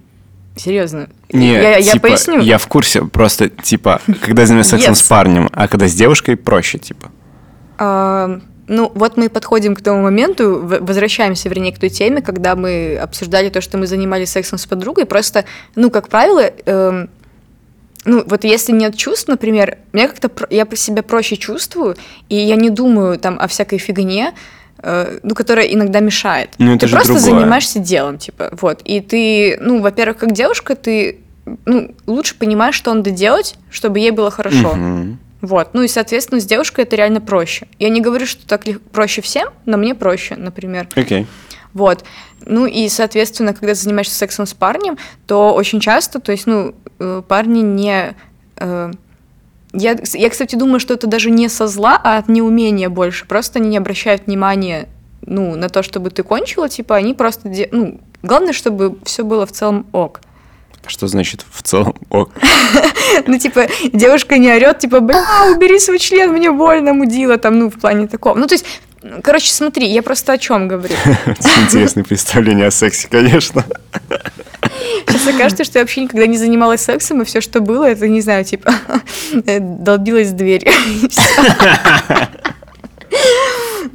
серьезно. 0.56 1.08
Не, 1.32 1.52
я, 1.52 1.76
я 1.78 1.92
типа, 1.92 2.08
поясню. 2.08 2.40
Я 2.40 2.58
в 2.58 2.66
курсе, 2.66 3.02
просто, 3.02 3.48
типа, 3.48 4.00
когда 4.20 4.42
я 4.42 4.46
занимаюсь 4.46 4.68
сексом 4.68 4.92
Yes. 4.92 4.96
с 4.96 5.02
парнем, 5.02 5.48
а 5.52 5.68
когда 5.68 5.88
с 5.88 5.94
девушкой 5.94 6.36
проще, 6.36 6.78
типа. 6.78 7.10
А, 7.78 8.40
ну, 8.68 8.90
вот 8.94 9.16
мы 9.16 9.28
подходим 9.28 9.74
к 9.74 9.80
тому 9.80 10.02
моменту, 10.02 10.60
возвращаемся, 10.62 11.48
вернее, 11.48 11.72
к 11.72 11.78
той 11.78 11.88
теме, 11.88 12.20
когда 12.20 12.56
мы 12.56 12.96
обсуждали 12.96 13.48
то, 13.48 13.60
что 13.60 13.78
мы 13.78 13.86
занимались 13.86 14.30
сексом 14.30 14.58
с 14.58 14.66
подругой. 14.66 15.06
Просто, 15.06 15.44
ну, 15.76 15.90
как 15.90 16.08
правило, 16.08 16.40
эм, 16.40 17.08
ну, 18.04 18.24
вот 18.26 18.44
если 18.44 18.72
нет 18.72 18.96
чувств, 18.96 19.28
например, 19.28 19.78
мне 19.92 20.08
как-то 20.08 20.30
я 20.50 20.66
про 20.66 20.76
себя 20.76 21.02
проще 21.02 21.36
чувствую, 21.36 21.96
и 22.28 22.36
я 22.36 22.56
не 22.56 22.70
думаю 22.70 23.18
там 23.18 23.38
о 23.38 23.46
всякой 23.46 23.78
фигне, 23.78 24.34
э, 24.78 25.18
ну, 25.22 25.34
которая 25.34 25.66
иногда 25.66 26.00
мешает. 26.00 26.50
Ну, 26.58 26.72
это 26.72 26.80
ты 26.80 26.86
же 26.88 26.96
просто 26.96 27.14
другое. 27.14 27.32
занимаешься 27.40 27.78
делом, 27.78 28.18
типа, 28.18 28.50
вот. 28.60 28.80
И 28.84 29.00
ты, 29.00 29.58
ну, 29.60 29.80
во-первых, 29.80 30.18
как 30.18 30.32
девушка, 30.32 30.74
ты 30.74 31.20
ну, 31.64 31.94
лучше 32.06 32.36
понимаешь, 32.36 32.74
что 32.74 32.92
надо 32.92 33.10
делать, 33.10 33.54
чтобы 33.70 34.00
ей 34.00 34.10
было 34.10 34.30
хорошо. 34.30 34.74
Мгм. 34.74 35.18
Вот, 35.42 35.70
ну 35.74 35.82
и, 35.82 35.88
соответственно, 35.88 36.40
с 36.40 36.46
девушкой 36.46 36.84
это 36.84 36.96
реально 36.96 37.20
проще. 37.20 37.68
Я 37.78 37.88
не 37.90 38.00
говорю, 38.00 38.26
что 38.26 38.46
так 38.46 38.66
лег- 38.66 38.80
проще 38.92 39.20
всем, 39.22 39.48
но 39.66 39.76
мне 39.76 39.94
проще, 39.94 40.34
например. 40.36 40.88
Окей. 40.96 41.26
Вот. 41.74 42.04
Ну 42.46 42.64
и, 42.66 42.88
соответственно, 42.88 43.52
когда 43.52 43.68
ты 43.74 43.80
занимаешься 43.80 44.14
сексом 44.14 44.46
с 44.46 44.54
парнем, 44.54 44.96
то 45.26 45.52
очень 45.54 45.78
часто, 45.80 46.20
то 46.20 46.32
есть, 46.32 46.46
ну, 46.46 46.74
э, 46.98 47.22
парни 47.28 47.60
не... 47.60 48.14
э, 48.56 48.90
Я, 49.72 49.96
я, 50.14 50.30
кстати, 50.30 50.56
думаю, 50.56 50.80
что 50.80 50.94
это 50.94 51.06
даже 51.06 51.30
не 51.30 51.48
со 51.50 51.66
зла, 51.66 52.00
а 52.02 52.16
от 52.16 52.28
неумения 52.28 52.88
больше. 52.88 53.26
Просто 53.26 53.58
они 53.58 53.68
не 53.68 53.76
обращают 53.76 54.26
внимания, 54.26 54.88
ну, 55.20 55.54
на 55.54 55.68
то, 55.68 55.82
чтобы 55.82 56.08
ты 56.10 56.22
кончила, 56.22 56.68
типа, 56.70 56.96
они 56.96 57.12
просто... 57.12 57.48
де- 57.50 57.68
Ну, 57.72 58.00
главное, 58.22 58.54
чтобы 58.54 58.96
все 59.04 59.22
было 59.22 59.44
в 59.44 59.52
целом 59.52 59.86
ок. 59.92 60.22
А 60.86 60.90
Что 60.90 61.06
значит 61.08 61.44
в 61.50 61.62
целом 61.62 61.94
ок? 62.10 62.30
Ну, 63.26 63.38
типа, 63.38 63.66
девушка 63.92 64.38
не 64.38 64.52
орет, 64.52 64.80
типа, 64.80 65.00
бля, 65.00 65.24
убери 65.54 65.78
свой 65.78 65.98
член, 65.98 66.32
мне 66.32 66.50
больно, 66.50 66.92
мудила, 66.92 67.38
там, 67.38 67.58
ну, 67.58 67.70
в 67.70 67.78
плане 67.78 68.06
такого. 68.08 68.34
Ну, 68.34 68.46
то 68.46 68.54
есть, 68.54 68.66
короче, 69.22 69.50
смотри, 69.52 69.86
я 69.86 70.02
просто 70.02 70.32
о 70.32 70.38
чем 70.38 70.68
говорю. 70.68 70.94
Интересное 71.62 72.04
представление 72.04 72.66
о 72.66 72.70
сексе, 72.70 73.08
конечно. 73.08 73.64
Сейчас 75.06 75.26
окажется, 75.26 75.64
что 75.64 75.78
я 75.78 75.84
вообще 75.84 76.02
никогда 76.02 76.26
не 76.26 76.36
занималась 76.36 76.82
сексом, 76.82 77.22
и 77.22 77.24
все, 77.24 77.40
что 77.40 77.60
было, 77.60 77.84
это, 77.88 78.06
не 78.06 78.20
знаю, 78.20 78.44
типа, 78.44 78.74
долбилась 79.58 80.28
в 80.28 80.36
дверь. 80.36 80.68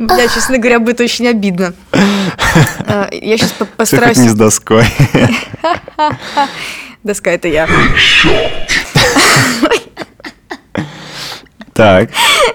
Бля, 0.01 0.27
честно 0.27 0.58
говоря, 0.58 0.79
будет 0.79 1.00
очень 1.00 1.27
обидно. 1.27 1.74
А, 2.88 3.08
Я 3.12 3.38
сейчас 3.38 3.51
Все 3.51 3.65
постараюсь... 3.65 4.17
не 4.17 4.29
с 4.29 4.34
доской. 4.34 4.84
Доска, 7.03 7.31
это 7.31 7.48
я. 7.48 7.67
Так. 11.74 12.10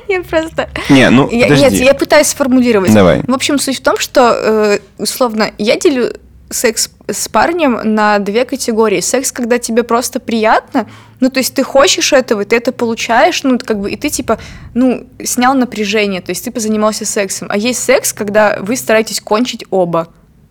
Я 0.08 0.22
просто... 0.22 0.68
Не, 0.88 1.08
ну, 1.10 1.28
Я- 1.30 1.48
нет, 1.48 1.58
подожди. 1.58 1.84
я 1.84 1.94
пытаюсь 1.94 2.26
сформулировать. 2.28 2.92
Давай. 2.92 3.22
В 3.26 3.32
общем, 3.32 3.58
суть 3.58 3.78
в 3.78 3.82
том, 3.82 3.96
что, 3.98 4.32
э, 4.38 4.78
условно, 4.98 5.50
я 5.58 5.76
делю 5.78 6.12
секс 6.50 6.90
с 7.08 7.28
парнем 7.28 7.80
на 7.82 8.18
две 8.18 8.44
категории. 8.44 9.00
Секс, 9.00 9.32
когда 9.32 9.58
тебе 9.58 9.82
просто 9.84 10.20
приятно, 10.20 10.86
ну, 11.20 11.30
то 11.30 11.38
есть 11.38 11.54
ты 11.54 11.62
хочешь 11.62 12.12
этого, 12.12 12.44
ты 12.44 12.56
это 12.56 12.72
получаешь, 12.72 13.42
ну, 13.42 13.58
как 13.58 13.80
бы, 13.80 13.90
и 13.90 13.96
ты, 13.96 14.08
типа, 14.10 14.38
ну, 14.74 15.06
снял 15.24 15.54
напряжение, 15.54 16.20
то 16.20 16.30
есть 16.30 16.44
ты 16.44 16.50
позанимался 16.50 17.04
сексом. 17.04 17.48
А 17.50 17.56
есть 17.56 17.82
секс, 17.82 18.12
когда 18.12 18.58
вы 18.60 18.76
стараетесь 18.76 19.20
кончить 19.20 19.64
оба. 19.70 20.08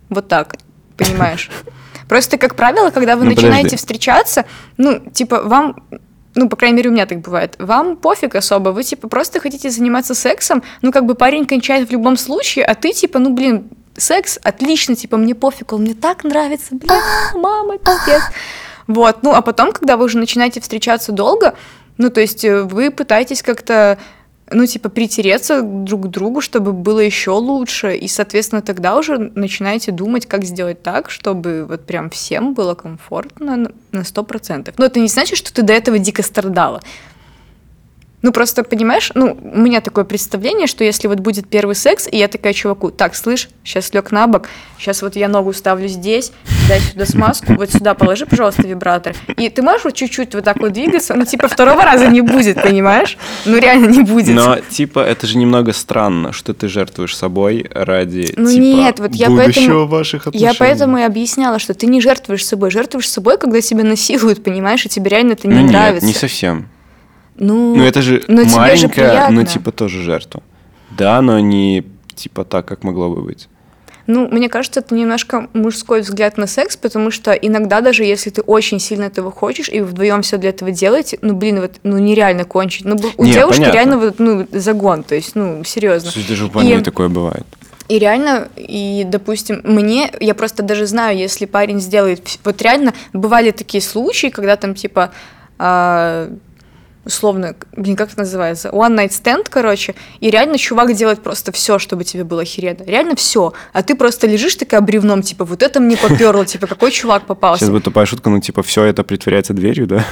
Вот 0.08 0.28
так, 0.28 0.56
понимаешь? 0.96 1.50
Просто, 2.08 2.38
как 2.38 2.54
правило, 2.54 2.90
когда 2.90 3.16
вы 3.16 3.24
Ну, 3.24 3.30
начинаете 3.30 3.56
подожди. 3.64 3.76
встречаться, 3.76 4.44
ну, 4.76 5.00
типа, 5.12 5.42
вам 5.42 5.82
ну, 6.38 6.50
по 6.50 6.56
крайней 6.56 6.76
мере, 6.76 6.90
у 6.90 6.92
меня 6.92 7.06
так 7.06 7.20
бывает. 7.20 7.56
Вам 7.58 7.96
пофиг 7.96 8.34
особо, 8.34 8.68
вы, 8.68 8.84
типа, 8.84 9.08
просто 9.08 9.40
хотите 9.40 9.70
заниматься 9.70 10.14
сексом, 10.14 10.62
ну, 10.82 10.92
как 10.92 11.06
бы 11.06 11.14
парень 11.14 11.46
кончает 11.46 11.88
в 11.88 11.92
любом 11.92 12.18
случае, 12.18 12.66
а 12.66 12.74
ты, 12.74 12.92
типа, 12.92 13.18
ну, 13.18 13.32
блин, 13.32 13.70
секс 13.96 14.38
отлично, 14.42 14.94
типа, 14.94 15.16
мне 15.16 15.34
пофиг, 15.34 15.72
он 15.72 15.80
мне 15.80 15.94
так 15.94 16.24
нравится, 16.24 16.74
блин, 16.74 17.00
мама, 17.34 17.78
пиздец. 17.78 18.22
Вот, 18.86 19.22
ну, 19.22 19.32
а 19.32 19.42
потом, 19.42 19.72
когда 19.72 19.96
вы 19.96 20.04
уже 20.04 20.18
начинаете 20.18 20.60
встречаться 20.60 21.12
долго, 21.12 21.54
ну, 21.98 22.10
то 22.10 22.20
есть 22.20 22.44
э, 22.44 22.62
вы 22.62 22.90
пытаетесь 22.90 23.42
как-то, 23.42 23.98
ну, 24.50 24.64
типа, 24.66 24.88
притереться 24.90 25.62
друг 25.62 26.04
к 26.04 26.06
другу, 26.08 26.40
чтобы 26.40 26.72
было 26.72 27.00
еще 27.00 27.32
лучше, 27.32 27.96
и, 27.96 28.06
соответственно, 28.06 28.62
тогда 28.62 28.96
уже 28.96 29.18
начинаете 29.34 29.90
думать, 29.92 30.26
как 30.26 30.44
сделать 30.44 30.82
так, 30.82 31.10
чтобы 31.10 31.66
вот 31.68 31.84
прям 31.84 32.10
всем 32.10 32.54
было 32.54 32.74
комфортно 32.74 33.56
на- 33.56 33.70
на 33.92 34.04
100%. 34.04 34.74
Но 34.78 34.84
это 34.84 35.00
не 35.00 35.08
значит, 35.08 35.36
что 35.38 35.52
ты 35.52 35.62
до 35.62 35.72
этого 35.72 35.98
дико 35.98 36.22
страдала. 36.22 36.80
Ну, 38.26 38.32
просто, 38.32 38.64
понимаешь, 38.64 39.12
ну, 39.14 39.38
у 39.40 39.56
меня 39.60 39.80
такое 39.80 40.02
представление, 40.02 40.66
что 40.66 40.82
если 40.82 41.06
вот 41.06 41.20
будет 41.20 41.48
первый 41.48 41.76
секс, 41.76 42.08
и 42.10 42.16
я 42.16 42.26
такая 42.26 42.54
чуваку, 42.54 42.90
так, 42.90 43.14
слышь, 43.14 43.48
сейчас 43.62 43.94
лег 43.94 44.10
на 44.10 44.26
бок, 44.26 44.48
сейчас 44.80 45.00
вот 45.02 45.14
я 45.14 45.28
ногу 45.28 45.52
ставлю 45.52 45.86
здесь, 45.86 46.32
дай 46.68 46.80
сюда 46.80 47.06
смазку, 47.06 47.54
вот 47.54 47.70
сюда 47.70 47.94
положи, 47.94 48.26
пожалуйста, 48.26 48.62
вибратор. 48.62 49.14
И 49.36 49.48
ты 49.48 49.62
можешь 49.62 49.84
вот 49.84 49.94
чуть-чуть 49.94 50.34
вот 50.34 50.42
так 50.42 50.56
вот 50.58 50.72
двигаться, 50.72 51.14
ну, 51.14 51.24
типа, 51.24 51.46
второго 51.46 51.84
раза 51.84 52.08
не 52.08 52.20
будет, 52.20 52.60
понимаешь? 52.60 53.16
Ну, 53.44 53.58
реально 53.58 53.86
не 53.90 54.02
будет. 54.02 54.34
Но, 54.34 54.56
типа, 54.70 54.98
это 54.98 55.28
же 55.28 55.38
немного 55.38 55.72
странно, 55.72 56.32
что 56.32 56.52
ты 56.52 56.66
жертвуешь 56.66 57.16
собой 57.16 57.64
ради, 57.72 58.34
Ну 58.36 58.50
типа, 58.50 58.60
нет, 58.60 58.98
вот 58.98 59.14
я 59.14 59.28
будущего 59.30 59.46
поэтому- 59.52 59.86
ваших 59.86 60.26
отношений. 60.26 60.50
Я 60.52 60.54
поэтому 60.58 60.98
и 60.98 61.02
объясняла, 61.02 61.60
что 61.60 61.74
ты 61.74 61.86
не 61.86 62.00
жертвуешь 62.00 62.44
собой, 62.44 62.72
жертвуешь 62.72 63.08
собой, 63.08 63.38
когда 63.38 63.60
тебя 63.60 63.84
насилуют, 63.84 64.42
понимаешь, 64.42 64.84
и 64.84 64.88
тебе 64.88 65.10
реально 65.10 65.34
это 65.34 65.46
не 65.46 65.54
Ну 65.54 65.60
нет, 65.60 65.70
нравится. 65.70 66.04
не 66.04 66.12
совсем. 66.12 66.68
Ну, 67.38 67.74
Ну 67.76 67.84
это 67.84 68.02
же 68.02 68.22
но 68.28 68.44
же 68.44 68.56
маленькая, 68.56 68.88
приятно. 69.10 69.34
ну 69.40 69.44
типа 69.46 69.72
тоже 69.72 70.02
жертва. 70.02 70.42
Да, 70.96 71.20
но 71.22 71.38
не 71.40 71.84
типа 72.14 72.44
так, 72.44 72.66
как 72.66 72.82
могло 72.84 73.10
бы 73.10 73.22
быть. 73.22 73.48
Ну, 74.08 74.28
мне 74.28 74.48
кажется, 74.48 74.78
это 74.80 74.94
немножко 74.94 75.48
мужской 75.52 76.00
взгляд 76.02 76.38
на 76.38 76.46
секс, 76.46 76.76
потому 76.76 77.10
что 77.10 77.32
иногда 77.32 77.80
даже 77.80 78.04
если 78.04 78.30
ты 78.30 78.40
очень 78.40 78.78
сильно 78.78 79.04
этого 79.04 79.32
хочешь 79.32 79.68
и 79.68 79.80
вдвоем 79.80 80.22
все 80.22 80.36
для 80.36 80.50
этого 80.50 80.70
делаете, 80.70 81.18
ну, 81.22 81.34
блин, 81.34 81.60
вот, 81.60 81.72
ну, 81.82 81.98
нереально 81.98 82.44
кончить. 82.44 82.84
Ну, 82.84 82.96
у 83.16 83.24
Не, 83.24 83.32
девушки 83.32 83.58
понятно. 83.62 83.74
реально 83.76 83.98
вот, 83.98 84.14
ну, 84.20 84.46
загон, 84.52 85.02
то 85.02 85.16
есть, 85.16 85.34
ну, 85.34 85.64
серьезно. 85.64 86.12
Слушай, 86.12 86.28
даже 86.28 86.44
у 86.44 86.48
парней 86.50 86.78
И- 86.78 86.82
такое 86.82 87.08
бывает. 87.08 87.44
И 87.88 87.98
реально, 87.98 88.48
и, 88.56 89.04
допустим, 89.08 89.60
мне, 89.64 90.10
я 90.20 90.34
просто 90.34 90.62
даже 90.62 90.86
знаю, 90.86 91.18
если 91.18 91.44
парень 91.44 91.80
сделает, 91.80 92.38
вот 92.44 92.62
реально 92.62 92.94
бывали 93.12 93.50
такие 93.50 93.82
случаи, 93.82 94.28
когда 94.28 94.54
там, 94.54 94.76
типа, 94.76 95.10
а, 95.58 96.28
условно, 97.06 97.54
блин, 97.76 97.96
как 97.96 98.08
это 98.10 98.18
называется, 98.18 98.68
one 98.70 98.96
night 98.96 99.10
stand, 99.10 99.46
короче, 99.48 99.94
и 100.20 100.28
реально 100.28 100.58
чувак 100.58 100.92
делает 100.94 101.22
просто 101.22 101.52
все, 101.52 101.78
чтобы 101.78 102.04
тебе 102.04 102.24
было 102.24 102.42
охеренно, 102.42 102.82
реально 102.84 103.14
все, 103.16 103.52
а 103.72 103.82
ты 103.82 103.94
просто 103.94 104.26
лежишь 104.26 104.56
такая 104.56 104.80
бревном, 104.80 105.22
типа, 105.22 105.44
вот 105.44 105.62
это 105.62 105.80
мне 105.80 105.96
поперло, 105.96 106.44
типа, 106.44 106.66
какой 106.66 106.90
чувак 106.90 107.24
попался. 107.26 107.60
Сейчас 107.60 107.70
будет 107.70 107.84
тупая 107.84 108.06
шутка, 108.06 108.28
ну 108.28 108.40
типа 108.40 108.62
все 108.62 108.82
это 108.84 109.04
притворяется 109.04 109.54
дверью, 109.54 109.86
да? 109.86 110.04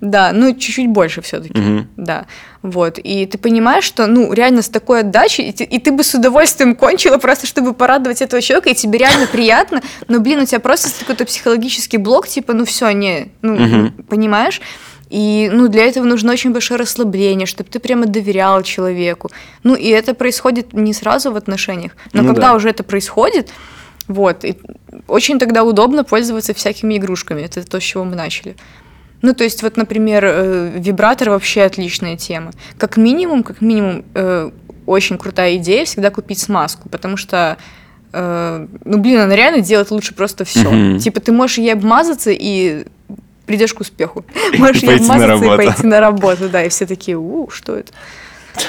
Да, 0.00 0.32
ну 0.34 0.52
чуть-чуть 0.52 0.88
больше 0.88 1.22
все-таки, 1.22 1.58
Мгм. 1.58 1.88
да, 1.96 2.26
вот. 2.60 2.98
И 3.02 3.24
ты 3.24 3.38
понимаешь, 3.38 3.84
что, 3.84 4.06
ну, 4.06 4.34
реально 4.34 4.60
с 4.60 4.68
такой 4.68 5.00
отдачей, 5.00 5.48
и 5.48 5.52
ты, 5.52 5.64
и 5.64 5.78
ты 5.78 5.92
бы 5.92 6.04
с 6.04 6.12
удовольствием 6.14 6.74
кончила 6.74 7.16
просто, 7.16 7.46
чтобы 7.46 7.72
порадовать 7.72 8.20
этого 8.20 8.42
человека, 8.42 8.68
и 8.68 8.74
тебе 8.74 8.98
реально 8.98 9.26
приятно, 9.26 9.80
но, 10.08 10.20
блин, 10.20 10.40
у 10.40 10.44
тебя 10.44 10.60
просто 10.60 10.90
какой-то 10.98 11.24
психологический 11.24 11.96
блок, 11.96 12.28
типа, 12.28 12.52
ну 12.52 12.66
все, 12.66 12.90
не, 12.90 13.28
ну, 13.40 13.54
Мгм. 13.54 13.92
понимаешь? 14.06 14.60
И, 15.14 15.48
ну, 15.52 15.68
для 15.68 15.84
этого 15.84 16.04
нужно 16.06 16.32
очень 16.32 16.52
большое 16.52 16.80
расслабление, 16.80 17.46
чтобы 17.46 17.70
ты 17.70 17.78
прямо 17.78 18.06
доверял 18.06 18.64
человеку. 18.64 19.30
Ну, 19.62 19.76
и 19.76 19.88
это 19.90 20.12
происходит 20.12 20.72
не 20.72 20.92
сразу 20.92 21.30
в 21.30 21.36
отношениях, 21.36 21.92
но 22.12 22.22
Ну 22.22 22.28
когда 22.30 22.48
да. 22.48 22.54
уже 22.54 22.68
это 22.68 22.82
происходит, 22.82 23.50
вот, 24.08 24.44
и 24.44 24.56
очень 25.06 25.38
тогда 25.38 25.62
удобно 25.62 26.02
пользоваться 26.02 26.52
всякими 26.52 26.96
игрушками. 26.96 27.42
Это 27.42 27.64
то, 27.64 27.78
с 27.78 27.84
чего 27.84 28.02
мы 28.02 28.16
начали. 28.16 28.56
Ну, 29.22 29.34
то 29.34 29.44
есть, 29.44 29.62
вот, 29.62 29.76
например, 29.76 30.24
э, 30.26 30.72
вибратор 30.78 31.30
вообще 31.30 31.62
отличная 31.62 32.16
тема. 32.16 32.50
Как 32.76 32.96
минимум, 32.96 33.44
как 33.44 33.60
минимум, 33.60 34.04
э, 34.14 34.50
очень 34.84 35.16
крутая 35.16 35.58
идея 35.58 35.84
всегда 35.84 36.10
купить 36.10 36.40
смазку, 36.40 36.88
потому 36.88 37.16
что 37.16 37.56
э, 38.12 38.66
ну, 38.84 38.98
блин, 38.98 39.20
она 39.20 39.36
реально 39.36 39.60
делает 39.60 39.92
лучше 39.92 40.12
просто 40.12 40.44
все. 40.44 40.68
Мгм. 40.68 40.98
Типа, 40.98 41.20
ты 41.20 41.30
можешь 41.30 41.58
ей 41.58 41.72
обмазаться 41.72 42.32
и 42.32 42.86
придешь 43.46 43.74
к 43.74 43.80
успеху. 43.80 44.24
Можешь 44.58 44.82
пойти 44.82 45.04
на 45.06 45.14
обмазаться 45.14 45.44
и 45.44 45.48
работу. 45.48 45.56
пойти 45.56 45.86
на 45.86 46.00
работу, 46.00 46.48
да, 46.48 46.64
и 46.64 46.68
все 46.68 46.86
такие, 46.86 47.16
у, 47.16 47.48
что 47.50 47.76
это? 47.76 47.92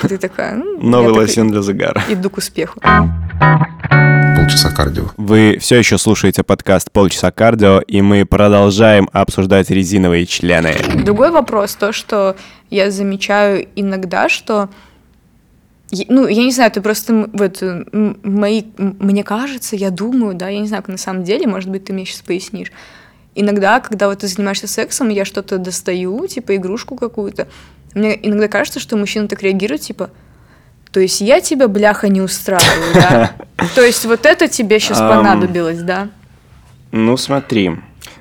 И 0.04 0.08
Ты 0.08 0.18
такая, 0.18 0.54
«М, 0.54 0.90
Новый 0.90 1.14
лосьон 1.14 1.50
для 1.52 1.62
загара. 1.62 2.04
Иду 2.10 2.30
к 2.30 2.38
успеху. 2.38 2.80
полчаса 4.36 4.72
кардио. 4.72 5.06
Вы 5.18 5.58
все 5.60 5.78
еще 5.78 5.98
слушаете 5.98 6.44
подкаст 6.44 6.92
«Полчаса 6.92 7.32
кардио», 7.32 7.82
и 7.82 8.02
мы 8.02 8.26
продолжаем 8.26 9.10
обсуждать 9.14 9.70
резиновые 9.70 10.26
члены. 10.26 10.76
Другой 11.04 11.32
вопрос, 11.32 11.76
то, 11.76 11.92
что 11.92 12.36
я 12.70 12.92
замечаю 12.92 13.68
иногда, 13.76 14.30
что 14.30 14.70
ну, 16.10 16.28
я 16.28 16.44
не 16.44 16.52
знаю, 16.52 16.72
это 16.72 16.82
просто 16.82 17.30
вот 17.32 17.64
мои, 18.24 18.64
мне 18.78 19.24
кажется, 19.24 19.76
я 19.76 19.92
думаю, 19.92 20.36
да, 20.36 20.50
я 20.50 20.60
не 20.60 20.68
знаю, 20.68 20.82
как 20.84 20.90
на 20.90 20.98
самом 20.98 21.24
деле, 21.24 21.48
может 21.48 21.70
быть, 21.70 21.86
ты 21.86 21.94
мне 21.94 22.06
сейчас 22.06 22.22
пояснишь. 22.22 22.72
Иногда, 23.36 23.80
когда 23.82 24.08
вот 24.08 24.20
ты 24.20 24.28
занимаешься 24.28 24.68
сексом, 24.68 25.10
я 25.10 25.26
что-то 25.26 25.58
достаю, 25.58 26.26
типа 26.28 26.56
игрушку 26.56 26.96
какую-то, 26.96 27.48
мне 27.94 28.18
иногда 28.28 28.48
кажется, 28.48 28.80
что 28.80 28.98
мужчина 28.98 29.28
так 29.28 29.44
реагирует, 29.44 29.82
типа, 29.82 30.10
то 30.92 31.02
есть 31.02 31.20
я 31.20 31.42
тебя, 31.42 31.68
бляха, 31.68 32.08
не 32.08 32.22
устраиваю, 32.22 32.94
да? 32.94 33.32
То 33.76 33.82
есть 33.82 34.06
вот 34.06 34.26
это 34.26 34.48
тебе 34.48 34.80
сейчас 34.80 34.98
понадобилось, 34.98 35.82
да? 35.82 36.08
Ну, 36.94 37.18
смотри. 37.18 37.72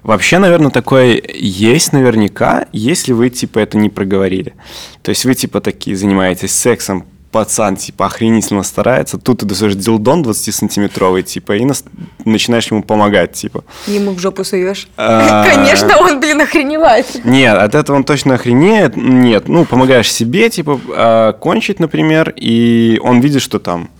Вообще, 0.02 0.38
наверное, 0.38 0.72
такое 0.72 1.22
есть 1.34 1.92
наверняка, 1.92 2.66
если 2.72 3.12
вы, 3.12 3.30
типа, 3.30 3.60
это 3.60 3.78
не 3.78 3.90
проговорили. 3.90 4.54
То 5.02 5.10
есть 5.10 5.24
вы, 5.24 5.34
типа, 5.34 5.60
такие 5.60 5.96
занимаетесь 5.96 6.52
сексом, 6.52 7.06
пацан, 7.34 7.74
типа, 7.74 8.06
охренительно 8.06 8.62
старается, 8.62 9.18
тут 9.18 9.40
ты 9.40 9.46
достаешь 9.46 9.74
дилдон 9.74 10.22
20-сантиметровый, 10.22 11.22
типа, 11.22 11.56
и 11.56 11.64
нас- 11.64 11.84
начинаешь 12.24 12.70
ему 12.70 12.84
помогать, 12.84 13.32
типа. 13.32 13.64
Ему 13.88 14.12
в 14.12 14.20
жопу 14.20 14.44
суешь. 14.44 14.86
А, 14.96 15.44
Конечно, 15.54 15.98
он, 15.98 16.20
блин, 16.20 16.40
охреневает. 16.40 17.24
Нет, 17.24 17.58
от 17.58 17.74
этого 17.74 17.96
он 17.96 18.04
точно 18.04 18.34
охренеет. 18.34 18.96
Нет, 18.96 19.48
ну, 19.48 19.64
помогаешь 19.64 20.12
себе, 20.12 20.48
типа, 20.48 20.80
а, 20.90 21.32
кончить, 21.32 21.80
например, 21.80 22.32
и 22.36 23.00
он 23.02 23.20
видит, 23.20 23.42
что 23.42 23.58
там 23.58 23.90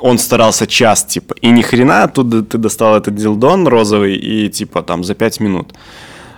он 0.00 0.18
старался 0.18 0.66
час, 0.66 1.04
типа, 1.04 1.36
и 1.40 1.50
ни 1.50 1.62
хрена 1.62 2.02
оттуда 2.02 2.42
ты 2.42 2.58
достал 2.58 2.96
этот 2.96 3.14
дилдон 3.14 3.68
розовый 3.68 4.16
и, 4.16 4.48
типа, 4.48 4.82
там, 4.82 5.04
за 5.04 5.14
пять 5.14 5.38
минут. 5.38 5.72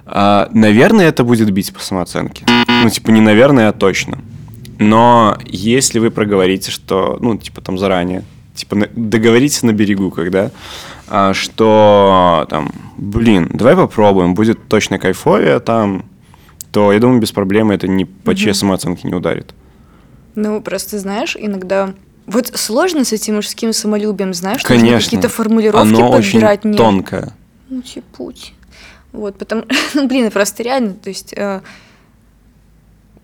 А, 0.04 0.50
наверное, 0.52 1.08
это 1.08 1.24
будет 1.24 1.50
бить 1.50 1.72
по 1.72 1.80
самооценке. 1.80 2.44
Ну, 2.68 2.90
типа, 2.90 3.10
не 3.12 3.22
наверное, 3.22 3.70
а 3.70 3.72
точно. 3.72 4.18
Но 4.88 5.38
если 5.46 5.98
вы 5.98 6.10
проговорите, 6.10 6.70
что, 6.70 7.18
ну, 7.20 7.36
типа, 7.36 7.60
там, 7.60 7.78
заранее, 7.78 8.24
типа, 8.54 8.88
договоритесь 8.94 9.62
на 9.62 9.72
берегу, 9.72 10.10
когда, 10.10 10.50
а, 11.08 11.34
что, 11.34 12.46
там, 12.50 12.72
блин, 12.96 13.50
давай 13.52 13.76
попробуем, 13.76 14.34
будет 14.34 14.66
точно 14.68 14.98
кайфовее 14.98 15.60
там, 15.60 16.04
то, 16.70 16.92
я 16.92 16.98
думаю, 17.00 17.20
без 17.20 17.32
проблем 17.32 17.70
это 17.70 17.86
ни 17.86 18.04
по 18.04 18.34
чьей 18.34 18.54
самооценке 18.54 19.06
не 19.08 19.14
ударит. 19.14 19.54
Ну, 20.34 20.60
просто 20.62 20.98
знаешь, 20.98 21.36
иногда... 21.38 21.92
Вот 22.26 22.52
сложно 22.54 23.04
с 23.04 23.12
этим 23.12 23.34
мужским 23.36 23.72
самолюбием, 23.72 24.32
знаешь, 24.32 24.62
Конечно. 24.62 25.00
какие-то 25.04 25.28
формулировки 25.28 25.88
Оно 25.88 26.10
очень 26.10 26.32
подбирать. 26.40 26.64
не- 26.64 26.76
тонкое. 26.76 27.34
Ну, 27.68 27.82
путь. 28.16 28.54
Вот, 29.12 29.36
потому... 29.36 29.64
Ну, 29.94 30.06
блин, 30.08 30.30
просто 30.30 30.62
реально, 30.62 30.94
то 30.94 31.10
есть... 31.10 31.34
э, 31.36 31.60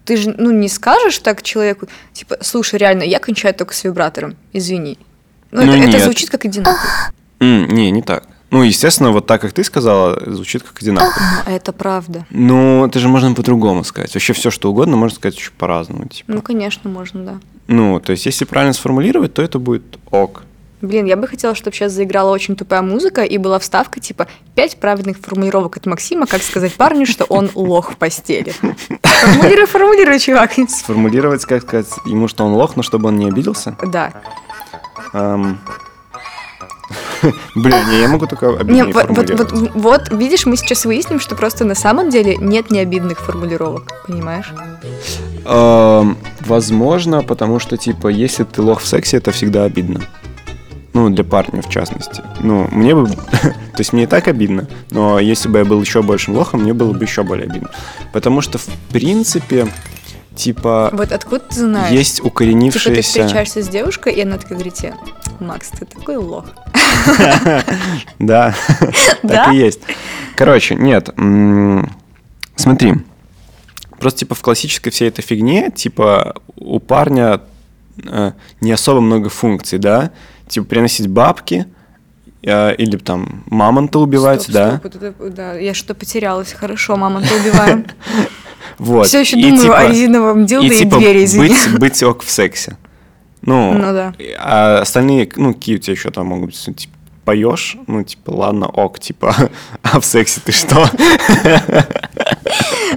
ты 0.09 0.17
же, 0.17 0.35
ну, 0.39 0.51
не 0.51 0.69
скажешь 0.71 1.19
так 1.19 1.43
человеку, 1.43 1.87
типа, 2.15 2.39
слушай, 2.41 2.79
реально, 2.79 3.03
я 3.03 3.19
кончаю 3.19 3.55
только 3.55 3.75
с 3.75 3.85
вибратором, 3.85 4.37
извини. 4.55 4.97
Ну, 5.51 5.67
Ну, 5.67 5.73
это, 5.75 5.89
это 5.91 6.05
звучит 6.05 6.31
как 6.31 6.47
одинаково. 6.47 6.81
Не, 7.41 7.91
не 7.91 8.01
так. 8.01 8.25
Ну, 8.51 8.63
естественно, 8.63 9.11
вот 9.11 9.27
так, 9.27 9.43
как 9.43 9.53
ты 9.53 9.63
сказала, 9.65 10.19
звучит 10.33 10.63
как 10.63 10.79
одинаково. 10.81 11.13
Но 11.47 11.53
это 11.53 11.73
правда. 11.73 12.25
Ну, 12.31 12.87
это 12.87 12.99
же 12.99 13.09
можно 13.09 13.35
по-другому 13.35 13.85
сказать. 13.85 14.15
Вообще 14.15 14.33
все, 14.33 14.51
что 14.51 14.71
угодно, 14.71 14.97
можно 14.97 15.17
сказать 15.17 15.37
еще 15.37 15.51
по-разному. 15.51 16.07
Типа. 16.07 16.33
Ну, 16.33 16.41
конечно, 16.41 16.89
можно, 16.89 17.23
да. 17.23 17.41
Ну, 17.67 18.01
то 18.01 18.13
есть, 18.13 18.25
если 18.25 18.47
правильно 18.47 18.73
сформулировать, 18.73 19.35
то 19.35 19.43
это 19.43 19.59
будет 19.59 19.99
ок. 20.11 20.45
Блин, 20.81 21.07
я 21.07 21.17
бы 21.17 21.27
хотела, 21.27 21.55
чтобы 21.55 21.75
сейчас 21.75 21.93
заиграла 21.93 22.31
очень 22.31 22.55
тупая 22.55 22.83
музыка 22.83 23.23
и 23.23 23.37
была 23.39 23.59
вставка 23.59 23.99
типа 23.99 24.29
«Пять 24.55 24.77
правильных 24.79 25.19
формулировок 25.19 25.77
от 25.77 25.87
Максима, 25.87 26.27
как 26.27 26.43
сказать 26.43 26.75
парню, 26.75 27.05
что 27.07 27.25
он 27.25 27.51
лох 27.55 27.93
в 27.93 27.97
постели». 27.97 28.55
Формулируй, 29.03 29.67
формулируй, 29.67 30.19
чувак. 30.21 30.53
Сформулировать, 30.69 31.45
как 31.45 31.63
сказать, 31.63 31.89
ему, 32.07 32.29
что 32.29 32.45
он 32.45 32.53
лох, 32.53 32.77
но 32.77 32.83
чтобы 32.83 33.09
он 33.09 33.17
не 33.17 33.29
обиделся. 33.29 33.77
Да. 33.85 34.13
Эм. 35.13 35.59
Блин, 37.55 37.77
не, 37.91 38.01
я 38.01 38.09
могу 38.09 38.27
только 38.27 38.47
Не, 38.47 38.57
обиднее 38.59 38.85
вот, 38.85 38.95
вот, 38.95 39.29
формулировать. 39.29 39.53
вот, 39.53 39.71
вот, 39.75 40.09
видишь, 40.13 40.47
мы 40.47 40.57
сейчас 40.57 40.85
выясним, 40.85 41.21
что 41.21 41.35
просто 41.35 41.65
на 41.65 41.75
самом 41.75 42.11
деле 42.11 42.37
нет 42.37 42.71
необидных 42.71 43.19
формулировок, 43.21 44.05
понимаешь? 44.07 44.53
Эм, 45.45 46.17
возможно, 46.41 47.23
потому 47.23 47.59
что, 47.59 47.77
типа, 47.77 48.09
если 48.09 48.45
ты 48.45 48.63
лох 48.63 48.81
в 48.81 48.87
сексе, 48.87 49.17
это 49.17 49.33
всегда 49.33 49.65
обидно. 49.65 50.01
Ну, 50.99 51.11
для 51.11 51.23
парня, 51.23 51.63
в 51.63 51.69
частности. 51.69 52.25
Ну, 52.41 52.67
мне 52.73 52.93
бы... 52.93 53.07
То 53.39 53.79
есть 53.79 53.93
мне 53.93 54.03
и 54.03 54.07
так 54.07 54.27
обидно, 54.27 54.67
но 54.91 55.21
если 55.21 55.49
бы 55.49 55.59
я 55.59 55.65
был 55.65 55.81
еще 55.81 56.03
большим 56.03 56.35
лохом, 56.35 56.63
мне 56.63 56.73
было 56.75 56.93
бы 56.93 57.05
еще 57.05 57.23
более 57.23 57.45
обидно. 57.45 57.71
Потому 58.13 58.41
что, 58.41 58.59
в 58.59 58.67
принципе, 58.91 59.69
типа, 60.35 60.91
Вот 60.93 61.13
откуда 61.13 61.45
ты 61.45 61.55
знаешь? 61.55 61.93
есть 61.93 62.17
Типа 62.17 62.25
ты 62.25 62.29
укоренившиеся... 62.31 63.03
встречаешься 63.03 63.63
с 63.63 63.69
девушкой, 63.69 64.15
и 64.15 64.23
она 64.23 64.39
такая 64.39 64.55
говорит 64.55 64.75
тебе, 64.75 64.95
Макс, 65.39 65.69
ты 65.69 65.85
такой 65.85 66.17
лох. 66.17 66.47
Да, 68.19 68.57
так 69.23 69.53
и 69.53 69.57
есть. 69.57 69.81
Короче, 70.35 70.75
нет, 70.75 71.11
смотри, 72.57 72.95
просто 74.01 74.21
типа 74.21 74.35
в 74.35 74.41
классической 74.41 74.91
всей 74.91 75.11
этой 75.11 75.23
фигне, 75.23 75.71
типа 75.71 76.35
у 76.57 76.81
парня 76.81 77.41
э, 78.05 78.33
не 78.61 78.73
особо 78.73 79.01
много 79.01 79.29
функций, 79.29 79.79
да, 79.79 80.11
типа 80.49 80.67
приносить 80.67 81.07
бабки 81.09 81.67
э, 82.43 82.75
или 82.77 82.97
там 82.97 83.45
мамонта 83.47 83.99
убивать, 83.99 84.43
Стоп, 84.43 84.55
да, 84.55 84.77
стоп, 84.79 84.95
это- 84.95 85.31
да, 85.31 85.55
я 85.55 85.75
что 85.75 85.95
потерялась. 85.95 86.53
Хорошо, 86.53 86.97
мама, 86.97 87.21
ты 87.23 87.35
убиваем. 87.35 87.87
вот. 88.79 89.07
Все 89.07 89.21
еще 89.21 89.39
И, 89.39 89.43
думаю 89.43 89.63
типа- 89.63 89.79
о 89.79 89.89
резиновом 89.89 90.47
дилдо 90.47 90.67
и, 90.75 90.79
типа, 90.79 90.99
двери, 90.99 91.25
извини. 91.25 91.55
быть, 91.79 92.03
ок 92.03 92.23
в 92.23 92.31
сексе. 92.31 92.77
Ну, 93.43 93.73
Ну 93.73 93.93
да. 93.93 94.15
а 94.39 94.81
остальные, 94.81 95.31
ну, 95.37 95.55
какие 95.55 95.77
у 95.77 95.79
тебя 95.79 95.93
еще 95.95 96.11
там 96.11 96.27
могут 96.27 96.47
быть, 96.47 96.77
типа, 96.77 96.93
поешь, 97.25 97.77
ну, 97.87 98.03
типа, 98.03 98.31
ладно, 98.31 98.67
ок, 98.67 98.99
типа, 98.99 99.35
а 99.83 100.01
в 100.01 100.05
сексе 100.05 100.41
ты 100.45 100.53
что? 100.53 100.89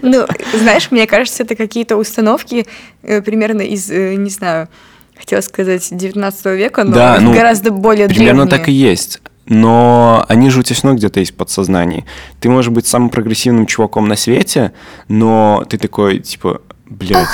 Ну, 0.01 0.25
знаешь, 0.53 0.89
мне 0.91 1.05
кажется, 1.05 1.43
это 1.43 1.55
какие-то 1.55 1.97
установки 1.97 2.65
э, 3.03 3.21
примерно 3.21 3.61
из, 3.61 3.89
не 3.89 4.29
знаю, 4.29 4.67
хотела 5.17 5.41
сказать, 5.41 5.87
19 5.91 6.45
века, 6.47 6.83
но 6.83 6.93
Да, 6.93 7.17
ну, 7.21 7.33
гораздо 7.33 7.71
более 7.71 8.07
Примерно 8.07 8.45
древние. 8.45 8.59
так 8.59 8.69
и 8.69 8.71
есть. 8.71 9.21
Но 9.45 10.23
они 10.29 10.49
же 10.49 10.59
у 10.59 10.63
тебя 10.63 10.75
все 10.75 10.83
равно 10.87 10.97
где-то 10.97 11.19
есть 11.19 11.33
в 11.33 11.35
подсознании. 11.35 12.05
Ты 12.39 12.49
можешь 12.49 12.71
быть 12.71 12.87
самым 12.87 13.09
прогрессивным 13.09 13.65
чуваком 13.65 14.07
на 14.07 14.15
свете, 14.15 14.71
но 15.07 15.65
ты 15.67 15.77
такой, 15.77 16.19
типа, 16.19 16.61
блядь, 16.85 17.27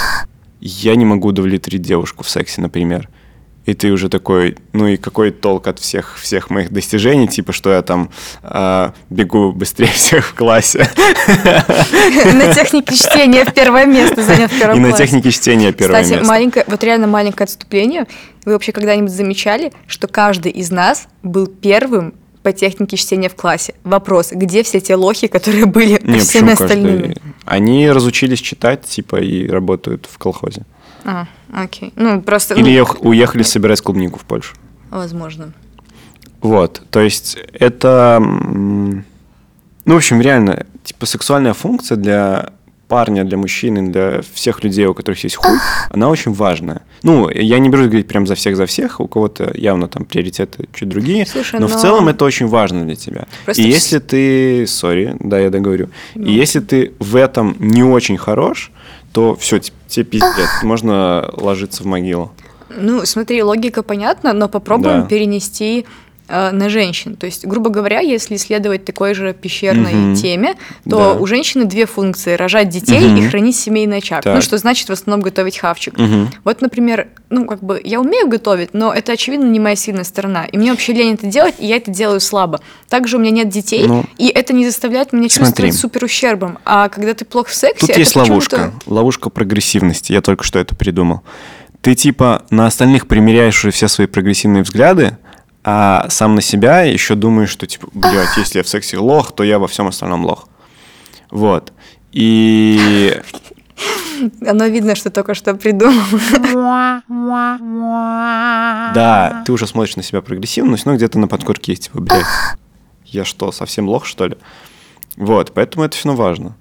я 0.59 0.95
не 0.95 1.05
могу 1.05 1.27
удовлетворить 1.29 1.81
девушку 1.81 2.23
в 2.23 2.29
сексе, 2.29 2.61
например. 2.61 3.09
И 3.67 3.73
ты 3.73 3.91
уже 3.91 4.07
такой, 4.09 4.55
ну 4.73 4.87
и 4.87 4.97
какой 4.97 5.29
толк 5.29 5.67
от 5.67 5.77
всех, 5.79 6.17
всех 6.17 6.49
моих 6.49 6.71
достижений, 6.71 7.27
типа, 7.27 7.51
что 7.53 7.69
я 7.71 7.81
там 7.81 8.09
а, 8.41 8.93
бегу 9.09 9.51
быстрее 9.51 9.87
всех 9.93 10.27
в 10.29 10.33
классе. 10.35 10.89
На 12.33 12.53
технике 12.53 12.95
чтения 12.95 13.45
в 13.45 13.53
первое 13.53 13.85
место 13.85 14.23
занял 14.23 14.47
в 14.47 14.53
И 14.53 14.59
первом 14.59 14.81
на 14.81 14.89
классе. 14.89 15.03
технике 15.03 15.31
чтения 15.31 15.71
первое 15.73 16.01
Кстати, 16.01 16.17
место. 16.19 16.27
маленькое, 16.33 16.65
вот 16.67 16.83
реально 16.83 17.07
маленькое 17.07 17.43
отступление. 17.45 18.07
Вы 18.45 18.53
вообще 18.53 18.71
когда-нибудь 18.71 19.11
замечали, 19.11 19.73
что 19.85 20.07
каждый 20.07 20.51
из 20.51 20.71
нас 20.71 21.07
был 21.23 21.47
первым 21.47 22.13
по 22.43 22.53
технике 22.53 22.95
чтения 22.95 23.27
в 23.27 23.35
классе? 23.35 23.73
Вопрос, 23.83 24.29
где 24.31 24.63
все 24.63 24.79
те 24.79 24.95
лохи, 24.95 25.27
которые 25.27 25.65
были 25.65 25.99
Не, 26.03 26.19
всеми 26.19 26.19
почему 26.19 26.47
каждый? 26.47 26.63
остальными? 26.63 27.15
Они 27.43 27.89
разучились 27.91 28.39
читать, 28.39 28.83
типа, 28.85 29.17
и 29.17 29.47
работают 29.49 30.07
в 30.09 30.17
колхозе. 30.17 30.63
А, 31.05 31.27
окей. 31.53 31.93
Ну, 31.95 32.21
просто... 32.21 32.55
Или 32.55 32.77
ну, 32.77 32.83
уех- 32.83 32.97
уехали 33.01 33.43
собирать 33.43 33.81
клубнику 33.81 34.19
в 34.19 34.23
Польшу. 34.23 34.55
Возможно. 34.89 35.53
Вот, 36.41 36.81
то 36.91 36.99
есть 37.01 37.37
это, 37.53 38.19
ну, 38.21 39.03
в 39.85 39.95
общем, 39.95 40.21
реально, 40.21 40.65
типа 40.83 41.05
сексуальная 41.05 41.53
функция 41.53 41.95
для 41.97 42.51
парня, 42.87 43.25
для 43.25 43.37
мужчины, 43.37 43.89
для 43.91 44.21
всех 44.33 44.63
людей, 44.63 44.85
у 44.85 44.93
которых 44.93 45.21
есть 45.23 45.35
хуй, 45.35 45.57
она 45.89 46.07
очень 46.09 46.31
важная. 46.31 46.83
Ну, 47.03 47.29
я 47.29 47.59
не 47.59 47.67
берусь 47.69 47.87
говорить 47.87 48.07
прям 48.07 48.25
за 48.27 48.35
всех, 48.35 48.55
за 48.55 48.65
всех, 48.65 49.01
у 49.01 49.07
кого-то 49.07 49.51
явно 49.55 49.87
там 49.89 50.05
приоритеты 50.05 50.69
чуть 50.73 50.87
другие, 50.87 51.25
Слушай, 51.25 51.59
но, 51.59 51.67
в 51.67 51.73
но- 51.73 51.79
целом 51.79 52.07
это 52.07 52.23
очень 52.23 52.47
важно 52.47 52.85
для 52.85 52.95
тебя. 52.95 53.25
Просто 53.43 53.61
И 53.61 53.65
вс- 53.65 53.69
если 53.73 53.99
ты, 53.99 54.67
сори, 54.67 55.15
да, 55.19 55.37
я 55.39 55.49
договорю, 55.49 55.89
Ну. 56.15 56.27
и 56.27 56.31
если 56.31 56.59
ты 56.61 56.93
в 56.99 57.15
этом 57.17 57.55
не 57.59 57.83
очень 57.83 58.15
хорош, 58.17 58.71
то 59.13 59.35
все, 59.35 59.59
тебе 59.87 60.05
пиздец, 60.05 60.63
можно 60.63 61.29
ложиться 61.33 61.83
в 61.83 61.85
могилу. 61.85 62.31
Ну, 62.69 63.05
смотри, 63.05 63.41
логика 63.43 63.81
понятна, 63.81 64.33
но 64.33 64.49
попробуем 64.49 65.01
Да. 65.03 65.07
перенести 65.07 65.85
на 66.27 66.69
женщин. 66.69 67.15
То 67.15 67.25
есть, 67.25 67.45
грубо 67.45 67.69
говоря, 67.69 67.99
если 68.01 68.35
исследовать 68.35 68.83
такой 68.85 69.13
же 69.13 69.33
пещерной 69.33 69.93
Мгм. 69.93 70.15
теме, 70.15 70.55
то 70.89 70.97
Да. 70.97 71.13
у 71.13 71.25
женщины 71.25 71.65
две 71.65 71.85
функции: 71.85 72.33
рожать 72.33 72.69
детей 72.69 72.99
Мгм. 73.07 73.17
и 73.17 73.27
хранить 73.29 73.55
семейный 73.55 73.97
очаг. 73.97 74.23
Так. 74.23 74.35
Ну, 74.35 74.41
что 74.41 74.57
значит 74.57 74.89
в 74.89 74.91
основном 74.91 75.21
готовить 75.21 75.57
хавчик. 75.57 75.97
Мгм. 75.97 76.29
Вот, 76.43 76.61
например, 76.61 77.07
ну, 77.29 77.45
как 77.45 77.63
бы 77.63 77.79
я 77.83 77.99
умею 78.01 78.27
готовить, 78.27 78.73
но 78.73 78.93
это, 78.93 79.13
очевидно, 79.13 79.45
не 79.45 79.59
моя 79.59 79.75
сильная 79.75 80.03
сторона. 80.03 80.45
И 80.45 80.57
мне 80.57 80.71
вообще 80.71 80.93
лень 80.93 81.13
это 81.13 81.27
делать, 81.27 81.55
и 81.59 81.65
я 81.65 81.77
это 81.77 81.91
делаю 81.91 82.19
слабо. 82.19 82.59
Также 82.89 83.17
у 83.17 83.19
меня 83.19 83.31
нет 83.31 83.49
детей, 83.49 83.85
Ну, 83.87 84.05
и 84.17 84.27
это 84.27 84.53
не 84.53 84.65
заставляет 84.65 85.13
меня 85.13 85.29
смотри. 85.29 85.45
чувствовать 85.47 85.75
супер 85.75 86.03
ущербом. 86.03 86.57
А 86.65 86.89
когда 86.89 87.13
ты 87.13 87.25
плох 87.25 87.47
в 87.47 87.55
сексе, 87.55 87.79
Тут 87.79 87.89
это 87.91 87.99
есть 87.99 88.15
ловушка. 88.15 88.73
Ловушка 88.85 89.29
прогрессивности. 89.29 90.11
Я 90.11 90.21
только 90.21 90.43
что 90.43 90.59
это 90.59 90.75
придумал. 90.75 91.21
Ты 91.81 91.95
типа 91.95 92.43
на 92.49 92.65
остальных 92.65 93.07
примеряешь 93.07 93.57
уже 93.63 93.71
все 93.71 93.87
свои 93.87 94.07
прогрессивные 94.07 94.63
взгляды, 94.63 95.17
а 95.69 96.05
сам 96.09 96.35
на 96.35 96.41
себя 96.41 96.83
еще 96.83 97.15
думаешь, 97.15 97.49
что 97.49 97.67
типа, 97.67 97.89
блядь, 97.93 98.37
если 98.37 98.59
я 98.59 98.63
в 98.63 98.69
сексе 98.69 98.97
лох, 98.97 99.33
то 99.33 99.43
я 99.43 99.59
во 99.59 99.67
всем 99.67 99.87
остальном 99.87 100.23
лох. 100.23 100.47
Вот. 101.29 101.73
И 102.13 103.19
Оно 104.47 104.67
видно, 104.67 104.95
что 104.95 105.09
только 105.11 105.33
что 105.33 105.55
придумал. 105.55 106.05
да, 108.95 109.43
ты 109.45 109.51
уже 109.51 109.67
смотришь 109.67 109.97
на 109.97 110.03
себя 110.03 110.21
прогрессивно, 110.21 110.71
но 110.71 110.77
все 110.77 110.85
равно 110.85 110.99
где-то 110.99 111.19
на 111.19 111.27
подкорке 111.27 111.73
есть, 111.73 111.87
типа, 111.87 111.99
блядь, 111.99 112.25
я 113.03 113.25
что, 113.25 113.51
совсем 113.51 113.89
лох, 113.89 114.05
что 114.05 114.27
ли? 114.27 114.37
Вот, 115.17 115.51
поэтому 115.53 115.83
это 115.83 115.97
все 115.97 116.07
равно 116.07 116.23
важно. 116.23 116.55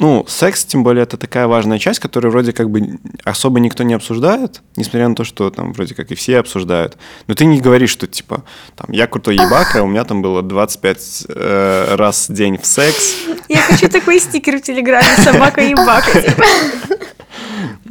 Ну, 0.00 0.24
секс, 0.26 0.64
тем 0.64 0.82
более, 0.82 1.02
это 1.02 1.18
такая 1.18 1.46
важная 1.46 1.78
часть, 1.78 2.00
которую 2.00 2.32
вроде 2.32 2.54
как 2.54 2.70
бы 2.70 2.98
особо 3.22 3.60
никто 3.60 3.82
не 3.82 3.92
обсуждает, 3.92 4.62
несмотря 4.76 5.06
на 5.08 5.14
то, 5.14 5.24
что 5.24 5.50
там 5.50 5.74
вроде 5.74 5.94
как 5.94 6.10
и 6.10 6.14
все 6.14 6.38
обсуждают. 6.38 6.96
Но 7.26 7.34
ты 7.34 7.44
не 7.44 7.60
говоришь, 7.60 7.90
что 7.90 8.06
типа, 8.06 8.44
там, 8.76 8.90
я 8.90 9.06
крутой 9.06 9.34
ебака, 9.34 9.82
у 9.82 9.86
меня 9.86 10.04
там 10.04 10.22
было 10.22 10.42
25 10.42 11.26
э, 11.28 11.94
раз 11.96 12.30
в 12.30 12.32
день 12.32 12.58
в 12.58 12.64
секс. 12.64 13.14
Я 13.48 13.60
хочу 13.60 13.90
такой 13.90 14.20
стикер 14.20 14.58
в 14.58 14.62
Телеграме, 14.62 15.06
собака 15.22 15.60
и 15.60 15.74
бака. 15.74 16.22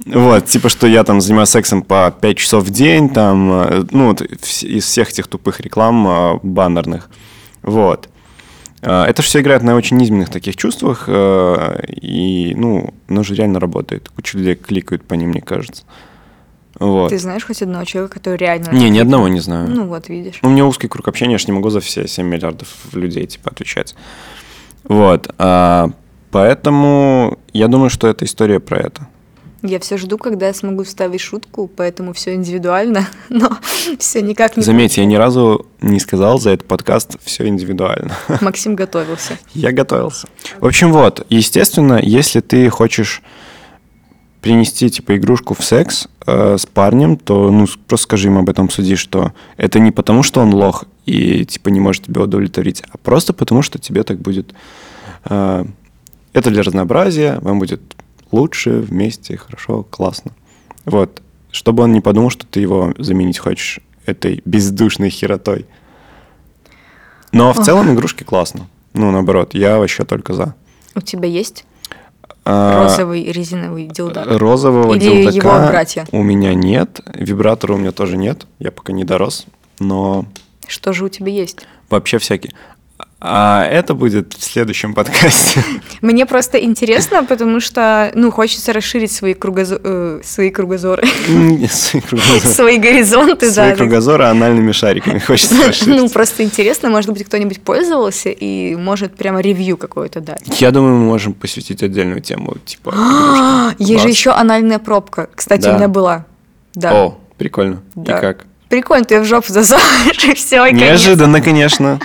Вот, 0.05 0.45
типа, 0.47 0.69
что 0.69 0.87
я 0.87 1.03
там 1.03 1.21
занимаюсь 1.21 1.49
сексом 1.49 1.83
по 1.83 2.09
5 2.09 2.37
часов 2.37 2.63
в 2.63 2.71
день, 2.71 3.09
там, 3.09 3.51
э, 3.51 3.83
ну, 3.91 4.07
вот 4.07 4.21
из 4.21 4.83
всех 4.83 5.11
этих 5.11 5.27
тупых 5.27 5.59
реклам 5.59 6.07
э, 6.07 6.39
баннерных. 6.41 7.09
Вот. 7.61 8.09
Э, 8.81 9.03
Это 9.03 9.21
все 9.21 9.41
играет 9.41 9.63
на 9.63 9.75
очень 9.75 9.97
низменных 9.97 10.29
таких 10.29 10.55
чувствах, 10.55 11.05
э, 11.07 11.83
и, 11.87 12.53
ну, 12.55 12.93
оно 13.07 13.23
же 13.23 13.35
реально 13.35 13.59
работает. 13.59 14.09
Куча 14.09 14.37
людей 14.37 14.55
кликают 14.55 15.03
по 15.03 15.15
ним, 15.15 15.29
мне 15.29 15.41
кажется. 15.41 15.83
Вот. 16.79 17.09
Ты 17.09 17.17
знаешь 17.19 17.43
хоть 17.45 17.61
одного 17.61 17.83
человека, 17.83 18.15
который 18.15 18.37
реально... 18.37 18.69
Не, 18.71 18.89
ни 18.89 18.99
одного 18.99 19.27
не 19.27 19.41
знаю. 19.41 19.69
Ну 19.69 19.87
вот, 19.87 20.07
видишь. 20.07 20.39
Ну, 20.41 20.49
у 20.49 20.51
меня 20.51 20.65
узкий 20.65 20.87
круг 20.87 21.07
общения, 21.07 21.33
я 21.33 21.37
же 21.37 21.47
не 21.47 21.51
могу 21.51 21.69
за 21.69 21.81
все 21.81 22.07
7 22.07 22.25
миллиардов 22.25 22.69
людей, 22.93 23.25
типа, 23.25 23.51
отвечать. 23.51 23.95
Вот. 24.83 25.33
а, 25.37 25.89
поэтому 26.31 27.37
я 27.51 27.67
думаю, 27.67 27.89
что 27.89 28.07
эта 28.07 28.23
история 28.23 28.59
про 28.61 28.77
это. 28.79 29.07
Я 29.61 29.79
все 29.79 29.97
жду, 29.97 30.17
когда 30.17 30.47
я 30.47 30.53
смогу 30.53 30.83
вставить 30.83 31.19
шутку, 31.19 31.67
поэтому 31.67 32.13
все 32.13 32.33
индивидуально, 32.33 33.07
но 33.29 33.57
все 33.97 34.21
никак 34.21 34.55
не... 34.55 34.63
Заметь, 34.63 34.97
я 34.97 35.05
ни 35.05 35.15
разу 35.15 35.65
не 35.81 35.99
сказал 35.99 36.39
за 36.39 36.51
этот 36.51 36.67
подкаст 36.67 37.17
все 37.23 37.47
индивидуально. 37.47 38.13
Максим 38.41 38.75
готовился. 38.75 39.37
Я 39.53 39.71
готовился. 39.71 40.27
В 40.59 40.65
общем, 40.65 40.93
вот, 40.93 41.25
естественно, 41.29 41.99
если 42.01 42.39
ты 42.39 42.69
хочешь 42.69 43.21
принести, 44.41 44.89
типа, 44.89 45.17
игрушку 45.17 45.53
в 45.53 45.63
секс 45.63 46.07
э, 46.25 46.57
с 46.57 46.65
парнем, 46.65 47.17
то, 47.17 47.51
ну, 47.51 47.67
просто 47.87 48.05
скажи 48.05 48.29
им 48.29 48.37
об 48.37 48.49
этом 48.49 48.69
в 48.69 48.73
суде, 48.73 48.95
что 48.95 49.33
это 49.57 49.79
не 49.79 49.91
потому, 49.91 50.23
что 50.23 50.39
он 50.39 50.53
лох 50.53 50.85
и, 51.05 51.43
типа, 51.43 51.67
не 51.67 51.81
может 51.81 52.05
тебя 52.05 52.21
удовлетворить, 52.21 52.81
а 52.89 52.97
просто 52.97 53.33
потому, 53.33 53.61
что 53.61 53.79
тебе 53.79 54.03
так 54.03 54.19
будет... 54.19 54.53
э, 55.25 55.65
это 56.31 56.51
для 56.51 56.63
разнообразия, 56.63 57.39
вам 57.41 57.59
будет 57.59 57.81
лучше, 58.31 58.79
вместе, 58.79 59.37
хорошо, 59.37 59.83
классно. 59.83 60.31
Вот. 60.85 61.21
Чтобы 61.51 61.83
он 61.83 61.93
не 61.93 62.01
подумал, 62.01 62.29
что 62.29 62.45
ты 62.45 62.59
его 62.59 62.93
заменить 62.97 63.39
хочешь 63.39 63.79
этой 64.05 64.41
бездушной 64.45 65.09
херотой. 65.09 65.65
Но 67.31 67.53
в 67.53 67.59
Ох. 67.59 67.65
целом 67.65 67.93
игрушки 67.93 68.23
классно. 68.23 68.67
Ну, 68.93 69.11
наоборот, 69.11 69.53
я 69.53 69.77
вообще 69.77 70.03
только 70.05 70.33
за. 70.33 70.55
У 70.95 71.01
тебя 71.01 71.27
есть 71.27 71.65
А, 72.45 72.83
розовый 72.83 73.23
резиновый 73.31 73.85
дилдак? 73.87 74.25
Розового 74.27 74.95
Или 74.95 75.23
дилдака 75.31 75.57
его 75.57 75.67
братья? 75.67 76.07
у 76.11 76.23
меня 76.23 76.53
нет. 76.55 77.01
Вибратора 77.13 77.73
у 77.73 77.77
меня 77.77 77.91
тоже 77.91 78.17
нет. 78.17 78.47
Я 78.57 78.71
пока 78.71 78.93
не 78.93 79.03
дорос. 79.03 79.45
Но 79.79 80.25
Что 80.67 80.93
же 80.93 81.05
у 81.05 81.09
тебя 81.09 81.31
есть? 81.31 81.67
вообще 81.89 82.17
всякие. 82.17 82.53
А 83.21 83.65
это 83.65 83.93
будет 83.95 84.33
в 84.33 84.41
следующем 84.43 84.93
подкасте. 84.93 85.61
Мне 86.01 86.25
просто 86.25 86.57
интересно, 86.63 87.25
потому 87.25 87.59
что, 87.59 88.11
ну, 88.15 88.31
хочется 88.31 88.71
расширить 88.71 89.11
свои, 89.11 89.33
кругозо- 89.33 89.81
э, 89.83 90.21
свои 90.23 90.49
кругозоры, 90.51 91.05
Свои 91.69 92.01
кругозоры. 92.01 92.39
свои 92.39 92.77
горизонты, 92.77 93.51
Свои 93.51 93.71
да. 93.71 93.75
кругозоры 93.75 94.23
анальными 94.23 94.71
шариками 94.71 95.19
хочется 95.19 95.53
Ну, 95.57 95.67
расширить. 95.67 96.13
просто 96.13 96.43
интересно, 96.43 96.89
может 96.89 97.11
быть, 97.11 97.25
кто-нибудь 97.25 97.61
пользовался 97.61 98.29
и 98.29 98.75
может 98.77 99.15
прямо 99.17 99.41
ревью 99.41 99.75
какое-то 99.75 100.21
дать. 100.21 100.61
Я 100.61 100.71
думаю, 100.71 100.95
мы 100.95 101.05
можем 101.05 101.33
посвятить 101.33 101.83
отдельную 101.83 102.21
тему, 102.21 102.55
типа. 102.65 102.93
Есть 103.79 104.03
же 104.03 104.07
еще 104.09 104.31
анальная 104.31 104.79
пробка. 104.79 105.27
Кстати, 105.35 105.67
у 105.67 105.73
меня 105.73 105.89
была. 105.89 106.25
Да. 106.73 106.93
О, 106.93 107.17
прикольно. 107.37 107.81
И 107.97 108.05
как? 108.05 108.45
Прикольно, 108.69 109.03
ты 109.03 109.19
в 109.19 109.25
жопу 109.25 109.51
засовываешь, 109.51 110.23
и 110.25 110.33
все, 110.35 110.65
и. 110.65 110.73
Неожиданно, 110.73 111.41
конечно. 111.41 111.99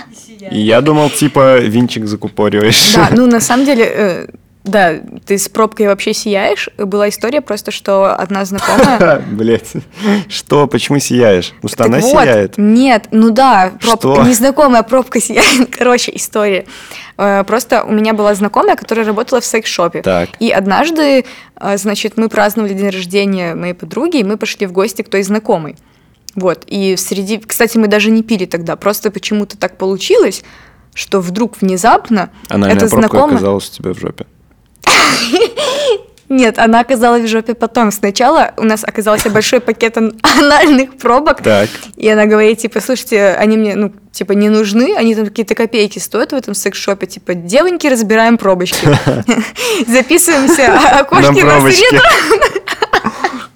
И 0.51 0.59
я 0.59 0.81
думал, 0.81 1.09
типа, 1.09 1.59
винчик 1.59 2.05
закупориваешь. 2.05 2.93
Да, 2.93 3.09
ну 3.11 3.25
на 3.27 3.39
самом 3.39 3.65
деле, 3.65 3.85
э, 3.85 4.27
да, 4.63 4.95
ты 5.25 5.37
с 5.37 5.47
пробкой 5.47 5.87
вообще 5.87 6.13
сияешь. 6.13 6.69
Была 6.77 7.09
история 7.09 7.41
просто, 7.41 7.71
что 7.71 8.15
одна 8.15 8.45
знакомая... 8.45 9.19
Блять. 9.31 9.73
Что? 10.27 10.67
Почему 10.67 10.99
сияешь? 10.99 11.53
Она 11.77 11.99
вот, 11.99 12.23
сияет. 12.23 12.57
Нет, 12.57 13.07
ну 13.11 13.29
да, 13.29 13.73
пробка, 13.79 14.23
незнакомая 14.27 14.81
пробка 14.81 15.21
сияет. 15.21 15.69
Короче, 15.75 16.11
история. 16.15 16.65
Э, 17.17 17.43
Просто 17.45 17.83
у 17.83 17.91
меня 17.91 18.13
была 18.13 18.33
знакомая, 18.33 18.75
которая 18.75 19.05
работала 19.05 19.39
в 19.39 19.45
секс-шопе. 19.45 20.03
И 20.39 20.49
однажды, 20.49 21.25
э, 21.59 21.77
значит, 21.77 22.17
мы 22.17 22.27
праздновали 22.27 22.73
день 22.73 22.89
рождения 22.89 23.53
моей 23.53 23.73
подруги, 23.73 24.17
и 24.17 24.23
мы 24.23 24.37
пошли 24.37 24.65
в 24.65 24.71
гости 24.71 25.03
к 25.03 25.09
той 25.09 25.21
знакомой. 25.21 25.75
Вот, 26.35 26.63
и 26.67 26.95
среди... 26.97 27.37
Кстати, 27.39 27.77
мы 27.77 27.87
даже 27.87 28.11
не 28.11 28.21
пили 28.23 28.45
тогда, 28.45 28.75
просто 28.75 29.09
почему-то 29.11 29.57
так 29.57 29.77
получилось, 29.77 30.43
что 30.93 31.21
вдруг 31.21 31.61
внезапно 31.61 32.29
Анальная 32.49 32.77
эта 32.77 32.87
пробка 32.87 33.07
знакомая... 33.07 33.35
оказалась 33.37 33.69
у 33.69 33.73
тебя 33.73 33.93
в 33.93 33.99
жопе. 33.99 34.25
Нет, 36.27 36.57
она 36.57 36.79
оказалась 36.79 37.23
в 37.23 37.27
жопе 37.27 37.53
потом. 37.53 37.91
Сначала 37.91 38.53
у 38.57 38.63
нас 38.63 38.83
оказался 38.83 39.29
большой 39.29 39.59
пакет 39.59 39.95
ан- 39.97 40.19
анальных 40.39 40.97
пробок, 40.97 41.41
Так. 41.43 41.69
и 41.95 42.09
она 42.09 42.25
говорит, 42.25 42.57
типа, 42.57 42.81
слушайте, 42.81 43.35
они 43.35 43.57
мне, 43.57 43.75
ну, 43.75 43.93
типа, 44.11 44.31
не 44.31 44.49
нужны, 44.49 44.95
они 44.97 45.13
там 45.13 45.25
какие-то 45.27 45.53
копейки 45.53 45.99
стоят 45.99 46.31
в 46.31 46.35
этом 46.35 46.55
секс-шопе, 46.55 47.05
типа, 47.05 47.35
девоньки, 47.35 47.85
разбираем 47.85 48.37
пробочки. 48.39 48.87
Записываемся, 49.87 50.73
а 50.73 50.99
окошки 51.01 51.25
На 51.41 51.45
на 51.45 51.51
пробочке. 51.51 51.85
среду. 51.89 52.03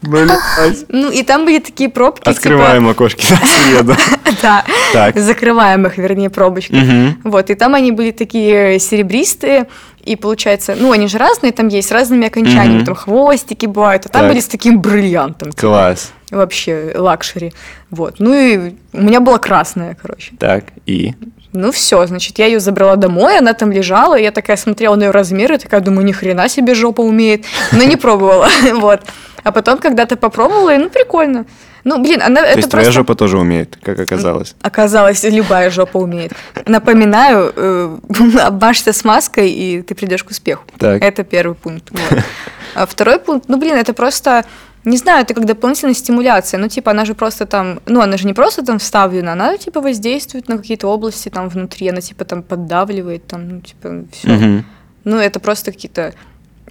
Ну, 0.89 1.12
и 1.12 1.23
там 1.23 1.45
были 1.45 1.59
такие 1.59 1.89
пробки, 1.89 2.19
типа, 2.21 2.31
Открываем 2.31 2.88
окошки 2.88 3.25
на 3.31 3.38
среду. 3.45 3.95
да, 4.41 4.63
Так. 4.93 5.17
закрываем 5.17 5.85
их, 5.88 5.97
вернее, 5.97 6.29
пробочки. 6.29 6.73
Мгм. 6.73 7.21
Вот, 7.25 7.49
и 7.49 7.55
там 7.55 7.75
они 7.75 7.91
были 7.91 8.12
такие 8.12 8.79
серебристые, 8.79 9.67
и 10.03 10.15
получается, 10.15 10.75
ну, 10.79 10.91
они 10.91 11.07
же 11.07 11.17
разные, 11.17 11.51
там 11.51 11.67
есть 11.67 11.89
с 11.89 11.91
разными 11.91 12.27
окончаниями, 12.27 12.77
Мгм. 12.77 12.85
там 12.85 12.95
хвостики 12.95 13.65
бывают, 13.65 14.05
а 14.05 14.09
там 14.09 14.21
Так. 14.21 14.31
были 14.31 14.39
с 14.39 14.47
таким 14.47 14.79
бриллиантом. 14.81 15.51
типа. 15.51 15.62
Класс. 15.62 16.12
вообще 16.31 16.93
luxury. 16.95 17.51
Вот. 17.89 18.15
Ну 18.19 18.33
и 18.35 18.75
у 18.93 19.01
меня 19.01 19.19
была 19.19 19.39
красная, 19.39 19.97
короче. 19.99 20.33
Так, 20.39 20.65
и? 20.85 21.15
Ну 21.51 21.71
все, 21.71 22.05
значит, 22.05 22.38
я 22.38 22.45
ее 22.45 22.59
забрала 22.59 22.95
домой, 22.95 23.38
она 23.39 23.53
там 23.53 23.71
лежала, 23.71 24.15
я 24.15 24.31
такая 24.31 24.55
смотрела 24.55 24.95
на 24.95 25.05
ее 25.05 25.12
размеры, 25.12 25.57
такая 25.57 25.81
думаю, 25.81 26.05
ни 26.05 26.12
хрена 26.12 26.47
себе 26.47 26.75
жопа 26.75 27.01
умеет, 27.01 27.45
но 27.71 27.83
не 27.83 27.95
пробовала, 27.95 28.47
вот. 28.75 29.01
А 29.43 29.51
потом 29.51 29.79
когда-то 29.79 30.15
попробовала, 30.15 30.75
и 30.75 30.77
ну 30.77 30.89
прикольно. 30.89 31.45
Ну, 31.83 31.97
блин, 31.99 32.21
она 32.21 32.41
То 32.41 32.47
это 32.47 32.57
есть 32.57 32.69
твоя 32.69 32.85
просто... 32.85 32.99
жопа 32.99 33.15
тоже 33.15 33.38
умеет, 33.38 33.77
как 33.81 33.99
оказалось. 33.99 34.55
Оказалось, 34.62 35.23
любая 35.23 35.69
жопа 35.69 35.97
умеет. 35.97 36.33
Напоминаю, 36.65 37.53
э, 37.55 37.97
обмажься 38.41 38.93
смазкой, 38.93 39.49
и 39.49 39.81
ты 39.81 39.95
придешь 39.95 40.23
к 40.23 40.29
успеху. 40.29 40.63
Так. 40.77 41.01
Это 41.01 41.23
первый 41.23 41.55
пункт. 41.55 41.89
вот. 41.91 42.23
А 42.75 42.85
второй 42.85 43.19
пункт, 43.19 43.45
ну, 43.47 43.57
блин, 43.57 43.75
это 43.75 43.93
просто, 43.93 44.45
не 44.85 44.97
знаю, 44.97 45.23
это 45.23 45.33
как 45.33 45.45
дополнительная 45.45 45.93
стимуляция. 45.93 46.59
Ну, 46.59 46.67
типа, 46.67 46.91
она 46.91 47.05
же 47.05 47.13
просто 47.13 47.45
там, 47.45 47.79
ну, 47.85 48.01
она 48.01 48.17
же 48.17 48.25
не 48.25 48.33
просто 48.33 48.65
там 48.65 48.79
вставлена, 48.79 49.33
она, 49.33 49.57
типа, 49.57 49.81
воздействует 49.81 50.47
на 50.47 50.57
какие-то 50.57 50.87
области 50.87 51.29
там 51.29 51.49
внутри, 51.49 51.89
она, 51.89 52.01
типа, 52.01 52.25
там 52.25 52.43
поддавливает, 52.43 53.27
там, 53.27 53.49
ну, 53.49 53.61
типа, 53.61 54.05
все. 54.11 54.27
Мгм. 54.29 54.65
Ну, 55.03 55.17
это 55.17 55.39
просто 55.39 55.71
какие-то... 55.71 56.13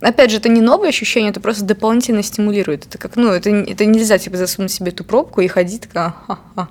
Опять 0.00 0.30
же, 0.30 0.36
это 0.36 0.48
не 0.48 0.60
новые 0.60 0.90
ощущения, 0.90 1.30
это 1.30 1.40
просто 1.40 1.64
дополнительно 1.64 2.22
стимулирует. 2.22 2.86
Это 2.86 2.98
как, 2.98 3.16
ну, 3.16 3.28
это, 3.32 3.50
это 3.50 3.84
нельзя, 3.84 4.18
типа, 4.18 4.36
засунуть 4.36 4.70
себе 4.70 4.92
эту 4.92 5.04
пробку 5.04 5.40
и 5.40 5.48
ходить 5.48 5.82
такая, 5.82 6.14
«Ха-ха». 6.26 6.68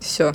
Все. 0.00 0.32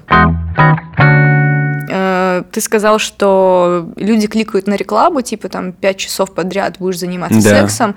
Ты 2.51 2.61
сказал, 2.61 2.99
что 2.99 3.89
люди 3.95 4.27
кликают 4.27 4.67
на 4.67 4.75
рекламу, 4.75 5.21
типа 5.21 5.49
там 5.49 5.73
5 5.73 5.97
часов 5.97 6.33
подряд 6.33 6.77
будешь 6.79 6.99
заниматься 6.99 7.41
Да. 7.41 7.61
сексом. 7.61 7.95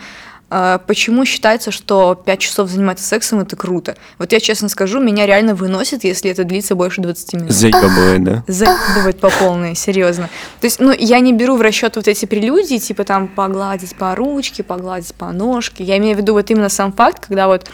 А 0.49 0.79
Почему 0.79 1.25
считается, 1.25 1.73
что 1.73 2.15
5 2.15 2.39
часов 2.39 2.71
заниматься 2.71 3.05
сексом 3.05 3.41
это 3.41 3.57
круто? 3.57 3.97
Вот 4.19 4.33
я 4.33 4.39
честно 4.39 4.69
скажу, 4.69 5.01
меня 5.01 5.27
реально 5.27 5.55
выносит, 5.55 6.05
если 6.05 6.31
это 6.31 6.45
длится 6.45 6.77
больше 6.77 7.01
20 7.01 7.33
минут. 7.35 7.51
Заебывает, 7.51 8.23
да? 8.23 8.45
Закидывать 8.47 9.19
по 9.19 9.29
полной, 9.31 9.75
серьезно. 9.75 10.31
То 10.61 10.67
есть, 10.67 10.79
ну, 10.79 10.93
я 10.97 11.19
не 11.19 11.33
беру 11.33 11.57
в 11.57 11.61
расчет 11.63 11.97
вот 11.97 12.07
эти 12.07 12.27
прелюдии, 12.27 12.79
типа 12.79 13.03
там 13.03 13.27
погладить 13.27 13.97
по 13.97 14.15
ручке, 14.15 14.63
погладить 14.63 15.15
по 15.15 15.33
ножке. 15.33 15.83
Я 15.83 15.99
имею 15.99 16.17
в 16.17 16.21
виду 16.21 16.35
вот 16.35 16.49
именно 16.51 16.69
сам 16.69 16.93
факт, 16.93 17.27
когда 17.27 17.49
вот 17.49 17.69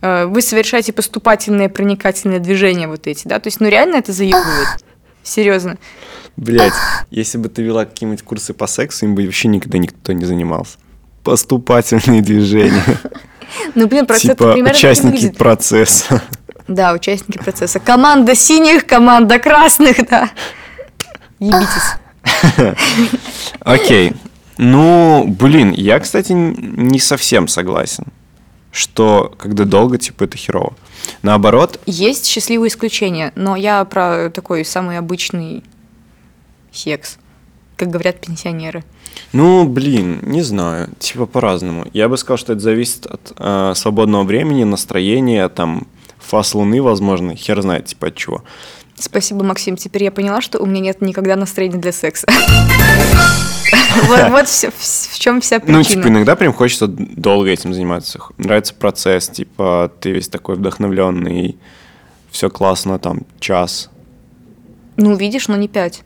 э, 0.00 0.24
вы 0.24 0.40
совершаете 0.40 0.94
поступательные, 0.94 1.68
проникательные 1.68 2.40
движения 2.40 2.88
вот 2.88 3.06
эти, 3.06 3.28
да, 3.28 3.40
то 3.40 3.48
есть, 3.48 3.60
ну, 3.60 3.68
реально 3.68 3.96
это 3.96 4.12
заебывает. 4.12 4.68
Серьезно. 5.22 5.76
Блять, 6.36 6.72
если 7.10 7.36
бы 7.36 7.48
ты 7.48 7.60
вела 7.62 7.84
какие-нибудь 7.84 8.22
курсы 8.22 8.54
по 8.54 8.66
сексу, 8.66 9.06
им 9.06 9.14
бы 9.14 9.24
вообще 9.24 9.48
никогда 9.48 9.76
никто 9.78 10.12
не 10.12 10.24
занимался. 10.24 10.78
Поступательные 11.26 12.22
движения. 12.22 12.84
Ну, 13.74 13.88
блин, 13.88 14.04
это 14.04 14.18
Типа 14.18 14.52
примерно 14.52 14.70
участники 14.70 15.30
процесса. 15.30 16.22
Да, 16.68 16.92
участники 16.92 17.38
процесса. 17.38 17.80
Команда 17.80 18.36
синих, 18.36 18.86
команда 18.86 19.40
красных, 19.40 20.06
да. 20.08 20.30
Ебитесь. 21.40 22.76
Окей. 23.60 24.12
Ну, 24.56 25.24
блин, 25.26 25.72
я, 25.72 25.98
кстати, 25.98 26.30
не 26.32 27.00
совсем 27.00 27.48
согласен, 27.48 28.04
что 28.70 29.34
когда 29.36 29.64
долго, 29.64 29.98
типа, 29.98 30.24
это 30.24 30.36
херово. 30.36 30.74
Наоборот, 31.22 31.80
Есть 31.86 32.26
счастливые 32.26 32.68
исключения, 32.68 33.32
но 33.34 33.56
я 33.56 33.84
про 33.84 34.30
такой 34.30 34.64
самый 34.64 34.98
обычный 34.98 35.64
секс, 36.72 37.18
как 37.76 37.88
говорят 37.88 38.20
пенсионеры. 38.20 38.84
Ну, 39.32 39.64
блин, 39.68 40.20
не 40.22 40.42
знаю, 40.42 40.88
типа 40.98 41.26
по-разному. 41.26 41.86
Я 41.92 42.08
бы 42.08 42.16
сказал, 42.16 42.38
что 42.38 42.52
это 42.52 42.62
зависит 42.62 43.06
от 43.06 43.32
э, 43.38 43.72
свободного 43.74 44.24
времени, 44.24 44.64
настроения, 44.64 45.48
там, 45.48 45.86
фаз 46.18 46.54
луны, 46.54 46.82
возможно, 46.82 47.34
хер 47.34 47.60
знает, 47.62 47.86
типа, 47.86 48.08
от 48.08 48.16
чего. 48.16 48.42
Спасибо, 48.98 49.44
Максим. 49.44 49.76
Теперь 49.76 50.04
я 50.04 50.10
поняла, 50.10 50.40
что 50.40 50.58
у 50.58 50.66
меня 50.66 50.80
нет 50.80 51.02
никогда 51.02 51.36
настроения 51.36 51.78
для 51.78 51.92
секса. 51.92 52.26
Вот 54.30 54.46
в 54.46 55.18
чем 55.18 55.40
вся 55.40 55.56
Ну, 55.56 55.82
типа, 55.82 56.02
причина. 56.02 56.08
иногда 56.08 56.36
прям 56.36 56.52
хочется 56.52 56.86
долго 56.86 57.50
этим 57.50 57.72
заниматься. 57.72 58.20
Нравится 58.36 58.74
процесс, 58.74 59.28
типа, 59.28 59.90
ты 60.00 60.12
весь 60.12 60.28
такой 60.28 60.56
вдохновленный, 60.56 61.56
все 62.30 62.50
классно, 62.50 62.98
там, 62.98 63.22
час. 63.40 63.90
Ну, 64.96 65.16
видишь, 65.16 65.48
но 65.48 65.56
не 65.56 65.66
пять. 65.68 66.02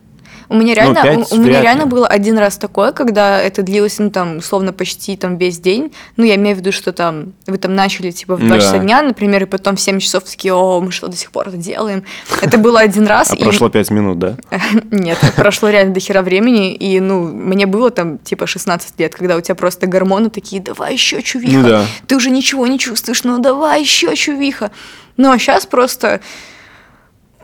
У 0.50 0.54
меня 0.56 0.74
Ну, 0.74 0.74
реально, 0.74 1.02
пять 1.02 1.32
у, 1.32 1.36
у 1.36 1.38
меня 1.38 1.62
реально 1.62 1.82
ли. 1.84 1.88
было 1.88 2.08
один 2.08 2.36
раз 2.36 2.58
такое, 2.58 2.90
когда 2.90 3.40
это 3.40 3.62
длилось, 3.62 4.00
ну, 4.00 4.10
там, 4.10 4.38
условно, 4.38 4.72
почти 4.72 5.16
там 5.16 5.38
весь 5.38 5.60
день. 5.60 5.92
Ну, 6.16 6.24
я 6.24 6.34
имею 6.34 6.56
в 6.56 6.58
виду, 6.58 6.72
что 6.72 6.92
там 6.92 7.34
вы 7.46 7.56
там 7.56 7.76
начали, 7.76 8.10
типа, 8.10 8.34
в 8.34 8.40
2 8.40 8.48
Да. 8.48 8.60
часа 8.60 8.78
дня, 8.78 9.00
например, 9.02 9.44
и 9.44 9.46
потом 9.46 9.76
в 9.76 9.80
7 9.80 10.00
часов 10.00 10.24
такие, 10.24 10.52
о, 10.52 10.80
мы 10.80 10.90
что, 10.90 11.06
до 11.06 11.16
сих 11.16 11.30
пор 11.30 11.48
это 11.48 11.56
делаем? 11.56 12.02
Это 12.42 12.58
было 12.58 12.80
один 12.80 13.06
раз. 13.06 13.30
А 13.30 13.36
и- 13.36 13.42
прошло 13.44 13.68
пять 13.68 13.90
минут, 13.90 14.18
да? 14.18 14.36
Нет, 14.90 15.18
прошло 15.36 15.68
реально 15.70 15.94
до 15.94 16.00
хера 16.00 16.20
времени, 16.22 16.74
и, 16.74 16.98
ну, 16.98 17.22
мне 17.28 17.66
было 17.66 17.90
там, 17.92 18.18
типа, 18.18 18.48
16 18.48 18.98
лет, 18.98 19.14
когда 19.14 19.36
у 19.36 19.40
тебя 19.40 19.54
просто 19.54 19.86
гормоны 19.86 20.30
такие, 20.30 20.60
давай 20.60 20.94
еще 20.94 21.22
чувиха, 21.22 21.58
Ну 21.58 21.68
да. 21.68 21.84
ты 22.08 22.16
уже 22.16 22.30
ничего 22.30 22.66
не 22.66 22.78
чувствуешь, 22.80 23.22
ну 23.22 23.38
давай 23.38 23.82
еще 23.82 24.16
чувиха. 24.16 24.72
Ну, 25.16 25.30
а 25.30 25.38
сейчас 25.38 25.64
просто, 25.64 26.20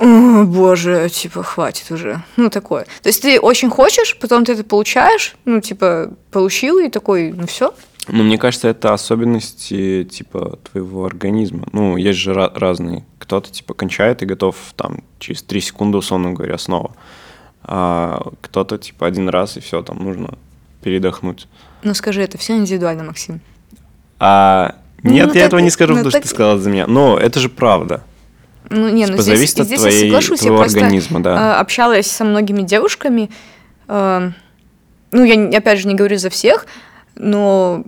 боже, 0.01 1.09
типа, 1.09 1.43
хватит 1.43 1.91
уже, 1.91 2.23
ну, 2.37 2.51
такое. 2.51 2.85
То 3.03 3.09
есть 3.09 3.23
ты 3.23 3.41
очень 3.41 3.71
хочешь, 3.71 4.17
потом 4.21 4.45
ты 4.45 4.53
это 4.53 4.65
получаешь, 4.65 5.37
ну, 5.45 5.61
типа, 5.61 6.11
получил, 6.31 6.79
и 6.79 6.89
такой, 6.91 7.33
ну, 7.33 7.47
все. 7.47 7.73
Ну, 8.09 8.23
мне 8.23 8.39
кажется, 8.39 8.69
это 8.69 8.93
особенности, 8.95 10.05
типа, 10.05 10.59
твоего 10.71 11.05
организма. 11.07 11.67
Ну, 11.73 11.97
есть 11.97 12.19
же 12.19 12.33
ra- 12.33 12.53
разные. 12.55 13.05
Кто-то, 13.19 13.51
типа, 13.51 13.75
кончает 13.75 14.23
и 14.23 14.27
готов, 14.27 14.57
там, 14.77 15.03
через 15.19 15.43
3 15.43 15.61
секунды, 15.61 15.99
условно 15.99 16.33
говоря, 16.33 16.57
снова. 16.59 16.95
А 17.65 18.29
кто-то, 18.43 18.79
типа, 18.79 19.07
один 19.07 19.29
раз, 19.29 19.57
и 19.57 19.61
все, 19.61 19.83
там, 19.83 19.99
нужно 20.05 20.35
передохнуть. 20.83 21.49
Ну, 21.83 21.95
скажи, 21.95 22.23
это 22.23 22.39
все 22.39 22.55
индивидуально, 22.57 23.03
Максим. 23.03 23.41
А 24.21 24.77
нет, 25.03 25.27
Ну, 25.27 25.33
я 25.35 25.41
так- 25.41 25.47
этого 25.49 25.61
не 25.61 25.71
скажу, 25.71 25.93
ну, 25.95 25.99
потому 25.99 26.11
что 26.11 26.19
так- 26.21 26.29
ты 26.29 26.35
сказала 26.35 26.59
за 26.61 26.71
меня. 26.71 26.87
Но 26.87 27.19
это 27.19 27.41
же 27.41 27.49
правда. 27.49 28.05
Ну, 28.71 28.89
не, 28.89 29.07
ну 29.07 29.13
Типа, 29.13 29.23
здесь, 29.23 29.37
зависит 29.37 29.61
от 29.61 29.67
здесь 29.67 29.81
твоей- 29.81 29.99
я 29.99 30.07
соглашусь, 30.07 30.41
твоего 30.41 30.57
я 30.57 30.63
просто 30.63 30.79
организма, 30.79 31.21
да. 31.21 31.55
э, 31.55 31.61
общалась 31.61 32.07
со 32.11 32.25
многими 32.25 32.63
девушками. 32.63 33.31
э, 33.89 34.31
ну, 35.13 35.25
я 35.25 35.59
опять 35.59 35.79
же 35.79 35.89
не 35.89 35.95
говорю 35.95 36.19
за 36.19 36.31
всех, 36.31 36.67
но 37.15 37.85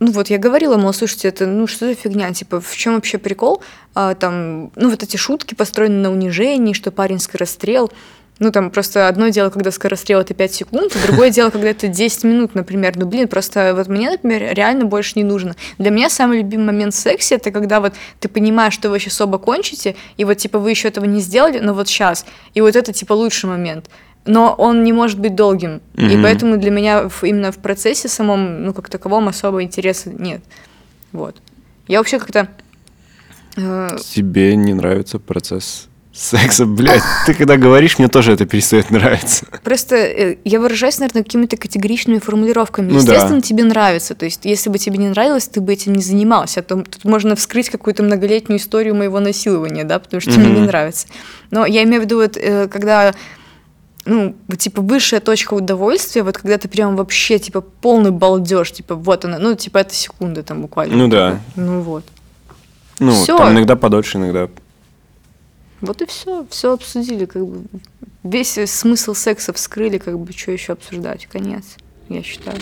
ну 0.00 0.12
вот 0.12 0.30
я 0.30 0.38
говорила, 0.38 0.78
мол, 0.78 0.94
слушайте, 0.94 1.28
это 1.28 1.46
ну 1.46 1.66
что 1.66 1.86
за 1.86 1.94
фигня, 1.94 2.32
типа 2.32 2.60
в 2.60 2.74
чем 2.74 2.94
вообще 2.94 3.18
прикол? 3.18 3.62
А, 3.94 4.14
там, 4.14 4.70
ну 4.74 4.88
вот 4.90 5.02
эти 5.02 5.16
шутки 5.18 5.54
построены 5.54 5.96
на 5.96 6.10
унижении, 6.10 6.72
что 6.72 6.90
парень 6.90 7.18
скорострел. 7.18 7.92
Ну, 8.40 8.50
там 8.50 8.70
просто 8.70 9.06
одно 9.06 9.28
дело, 9.28 9.50
когда 9.50 9.70
скорострел 9.70 10.20
это 10.20 10.32
5 10.32 10.52
секунд, 10.54 10.96
а 10.96 11.06
другое 11.06 11.28
дело, 11.30 11.50
когда 11.50 11.68
это 11.68 11.88
10 11.88 12.24
минут, 12.24 12.54
например. 12.54 12.94
Ну, 12.96 13.04
блин, 13.06 13.28
просто 13.28 13.74
вот 13.76 13.86
мне, 13.88 14.10
например, 14.10 14.54
реально 14.54 14.86
больше 14.86 15.12
не 15.16 15.24
нужно. 15.24 15.54
Для 15.78 15.90
меня 15.90 16.08
самый 16.08 16.38
любимый 16.38 16.64
момент 16.64 16.94
в 16.94 16.98
сексе 16.98 17.34
это 17.34 17.50
когда 17.50 17.80
вот 17.80 17.92
ты 18.18 18.28
понимаешь, 18.30 18.72
что 18.72 18.88
вы 18.88 18.98
сейчас 18.98 19.20
оба 19.20 19.36
кончите, 19.38 19.94
и 20.16 20.24
вот 20.24 20.38
типа 20.38 20.58
вы 20.58 20.70
еще 20.70 20.88
этого 20.88 21.04
не 21.04 21.20
сделали, 21.20 21.58
но 21.58 21.74
вот 21.74 21.86
сейчас. 21.88 22.24
И 22.54 22.62
вот 22.62 22.74
это 22.76 22.92
типа 22.94 23.12
лучший 23.12 23.50
момент. 23.50 23.90
Но 24.24 24.54
он 24.56 24.84
не 24.84 24.92
может 24.94 25.18
быть 25.18 25.34
долгим. 25.34 25.82
И 25.96 26.02
Мгм. 26.02 26.22
поэтому 26.22 26.56
для 26.56 26.70
меня 26.70 27.08
в- 27.10 27.22
именно 27.24 27.52
в 27.52 27.58
процессе 27.58 28.08
самом, 28.08 28.64
ну, 28.64 28.72
как 28.72 28.88
таковом 28.88 29.28
особо 29.28 29.62
интереса 29.62 30.08
нет. 30.10 30.42
Вот. 31.12 31.36
Я 31.88 31.98
вообще 31.98 32.18
как-то... 32.18 32.48
э, 33.58 33.96
Тебе 34.14 34.56
не 34.56 34.72
нравится 34.72 35.18
процесс 35.18 35.88
секса, 36.20 36.66
блядь. 36.66 37.02
Ты 37.24 37.34
когда 37.34 37.56
говоришь, 37.56 37.98
мне 37.98 38.08
тоже 38.08 38.32
это 38.32 38.44
перестает 38.44 38.90
нравиться. 38.90 39.46
Просто 39.64 39.96
э, 39.96 40.36
я 40.44 40.60
выражаюсь, 40.60 40.98
наверное, 40.98 41.22
какими-то 41.24 41.56
категоричными 41.56 42.18
формулировками. 42.18 42.92
Ну 42.92 43.02
да. 43.02 43.14
Естественно, 43.14 43.40
тебе 43.40 43.64
нравится. 43.64 44.14
То 44.14 44.26
есть, 44.26 44.44
если 44.44 44.68
бы 44.68 44.78
тебе 44.78 44.98
не 44.98 45.08
нравилось, 45.08 45.48
ты 45.48 45.60
бы 45.60 45.72
этим 45.72 45.94
не 45.94 46.02
занимался. 46.02 46.60
А 46.60 46.62
то 46.62 46.76
тут 46.76 47.04
можно 47.04 47.36
вскрыть 47.36 47.70
какую-то 47.70 48.02
многолетнюю 48.02 48.60
историю 48.60 48.94
моего 48.94 49.18
насилования, 49.18 49.84
да, 49.84 49.98
потому 49.98 50.20
что 50.20 50.30
тебе 50.30 50.46
не 50.46 50.52
Мгм. 50.52 50.66
нравится. 50.66 51.06
Но 51.50 51.64
я 51.64 51.82
имею 51.84 52.02
в 52.02 52.04
виду, 52.04 52.16
вот, 52.16 52.36
э, 52.36 52.68
когда 52.68 53.14
ну, 54.06 54.34
типа, 54.58 54.80
высшая 54.80 55.20
точка 55.20 55.54
удовольствия, 55.54 56.22
вот 56.22 56.38
когда 56.38 56.56
ты 56.58 56.68
прям 56.68 56.96
вообще, 56.96 57.38
типа, 57.38 57.60
полный 57.60 58.10
балдеж, 58.10 58.72
типа, 58.72 58.94
вот 58.94 59.24
она, 59.24 59.38
ну, 59.38 59.54
типа, 59.54 59.78
это 59.78 59.94
секунда 59.94 60.42
там 60.42 60.62
буквально. 60.62 60.96
Ну 60.96 61.08
да. 61.08 61.40
Ну 61.54 61.80
вот. 61.82 62.04
Ну, 62.98 63.12
Всё. 63.12 63.38
там 63.38 63.52
иногда 63.52 63.76
подольше, 63.76 64.18
иногда 64.18 64.48
Вот 65.80 66.02
и 66.02 66.06
все, 66.06 66.46
все 66.50 66.72
обсудили, 66.72 67.24
как 67.24 67.46
бы. 67.46 67.62
Весь 68.22 68.58
смысл 68.70 69.14
секса 69.14 69.52
вскрыли, 69.52 69.98
как 69.98 70.18
бы, 70.18 70.30
что 70.32 70.52
еще 70.52 70.74
обсуждать, 70.74 71.26
конец, 71.26 71.64
я 72.10 72.22
считаю. 72.22 72.58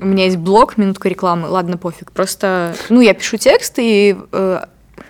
У 0.00 0.06
меня 0.06 0.24
есть 0.24 0.38
блог, 0.38 0.76
минутка 0.76 1.08
рекламы, 1.08 1.48
ладно, 1.48 1.76
пофиг, 1.76 2.10
просто, 2.10 2.74
ну, 2.88 3.00
я 3.00 3.14
пишу 3.14 3.36
текст 3.36 3.74
и, 3.78 4.16
э, 4.32 4.60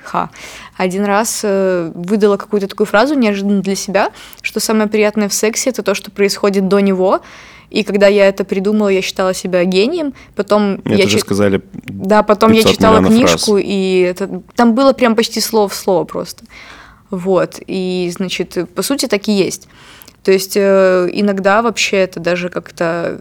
ха, 0.03 0.31
один 0.77 1.05
раз 1.07 1.41
э, 1.43 1.91
выдала 1.95 2.37
какую-то 2.37 2.69
такую 2.69 2.87
фразу 2.87 3.15
неожиданно 3.15 3.63
для 3.63 3.75
себя, 3.75 4.11
что 4.43 4.61
самое 4.61 4.89
приятное 4.91 5.31
в 5.31 5.35
сексе 5.35 5.71
это 5.71 5.83
то, 5.83 5.95
что 5.95 6.11
происходит 6.11 6.69
до 6.69 6.81
него, 6.81 7.23
и 7.71 7.85
когда 7.85 8.09
я 8.09 8.27
это 8.29 8.45
придумала, 8.45 8.89
я 8.89 9.01
считала 9.01 9.33
себя 9.33 9.65
гением, 9.65 10.13
потом 10.37 10.83
мне 10.85 10.97
я 10.97 11.05
тоже 11.05 11.17
чит- 11.17 11.21
сказали. 11.23 11.63
да, 11.73 12.23
потом 12.23 12.53
я 12.53 12.59
500 12.63 12.73
читала 12.73 13.03
книжку, 13.03 13.57
и 13.57 14.01
это, 14.01 14.43
там 14.55 14.75
было 14.75 14.93
прям 14.93 15.17
почти 15.17 15.41
слово 15.41 15.71
в 15.71 15.75
слово 15.75 16.05
просто. 16.05 16.45
Вот, 17.13 17.61
и, 17.67 18.11
значит, 18.17 18.57
по 18.75 18.81
сути, 18.81 19.07
так 19.07 19.29
и 19.29 19.33
есть. 19.33 19.69
То 20.25 20.33
есть 20.33 20.57
э, 20.57 21.11
иногда 21.13 21.61
вообще 21.61 21.99
это 21.99 22.21
даже 22.21 22.49
как-то, 22.49 23.21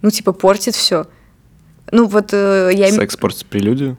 ну, 0.00 0.10
типа, 0.10 0.32
портит 0.32 0.74
все. 0.74 1.06
Ну, 1.92 2.06
вот 2.06 2.30
э, 2.32 2.70
я... 2.72 2.90
Секс 2.90 3.18
портит 3.18 3.44
прелюдию? 3.46 3.98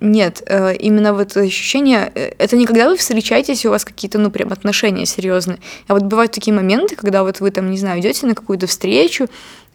Нет, 0.00 0.42
э, 0.46 0.74
именно 0.76 1.12
вот 1.12 1.36
ощущение, 1.36 2.10
это 2.14 2.56
не 2.56 2.64
когда 2.64 2.88
вы 2.88 2.96
встречаетесь, 2.96 3.64
и 3.64 3.68
у 3.68 3.72
вас 3.72 3.84
какие-то, 3.84 4.18
ну, 4.18 4.30
прям 4.30 4.50
отношения 4.52 5.04
серьезные. 5.04 5.58
А 5.86 5.92
вот 5.92 6.04
бывают 6.04 6.32
такие 6.32 6.54
моменты, 6.54 6.96
когда 6.96 7.24
вот 7.24 7.40
вы 7.40 7.50
там, 7.50 7.70
не 7.70 7.76
знаю, 7.76 8.00
идете 8.00 8.26
на 8.26 8.34
какую-то 8.34 8.66
встречу, 8.66 9.26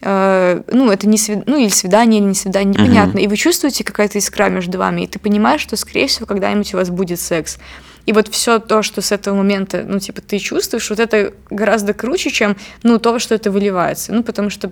э, 0.02 0.62
ну, 0.72 0.90
это 0.90 1.08
не 1.08 1.20
свид... 1.20 1.44
ну, 1.46 1.60
или 1.60 1.70
свидание, 1.70 2.20
или 2.20 2.28
не 2.30 2.36
свидание, 2.36 2.74
непонятно, 2.74 3.20
и 3.20 3.28
вы 3.28 3.36
чувствуете 3.36 3.84
какая-то 3.84 4.18
искра 4.18 4.50
между 4.50 4.80
вами, 4.80 5.02
и 5.02 5.08
ты 5.08 5.20
понимаешь, 5.20 5.62
что, 5.62 5.76
скорее 5.76 6.08
всего, 6.08 6.26
когда-нибудь 6.26 6.74
у 6.74 6.78
вас 6.78 6.90
будет 6.90 7.20
секс. 7.20 7.60
И 8.06 8.14
вот 8.14 8.28
все 8.30 8.60
то, 8.60 8.82
что 8.84 9.02
с 9.02 9.12
этого 9.12 9.36
момента, 9.36 9.84
ну, 9.88 10.00
типа, 10.00 10.22
ты 10.22 10.40
чувствуешь, 10.40 10.90
вот 10.90 11.00
это 11.00 11.34
гораздо 11.50 11.94
круче, 11.94 12.30
чем, 12.32 12.56
ну, 12.84 12.98
то, 13.00 13.20
что 13.20 13.36
это 13.36 13.52
выливается. 13.52 14.14
Ну, 14.14 14.24
потому 14.24 14.50
что 14.50 14.72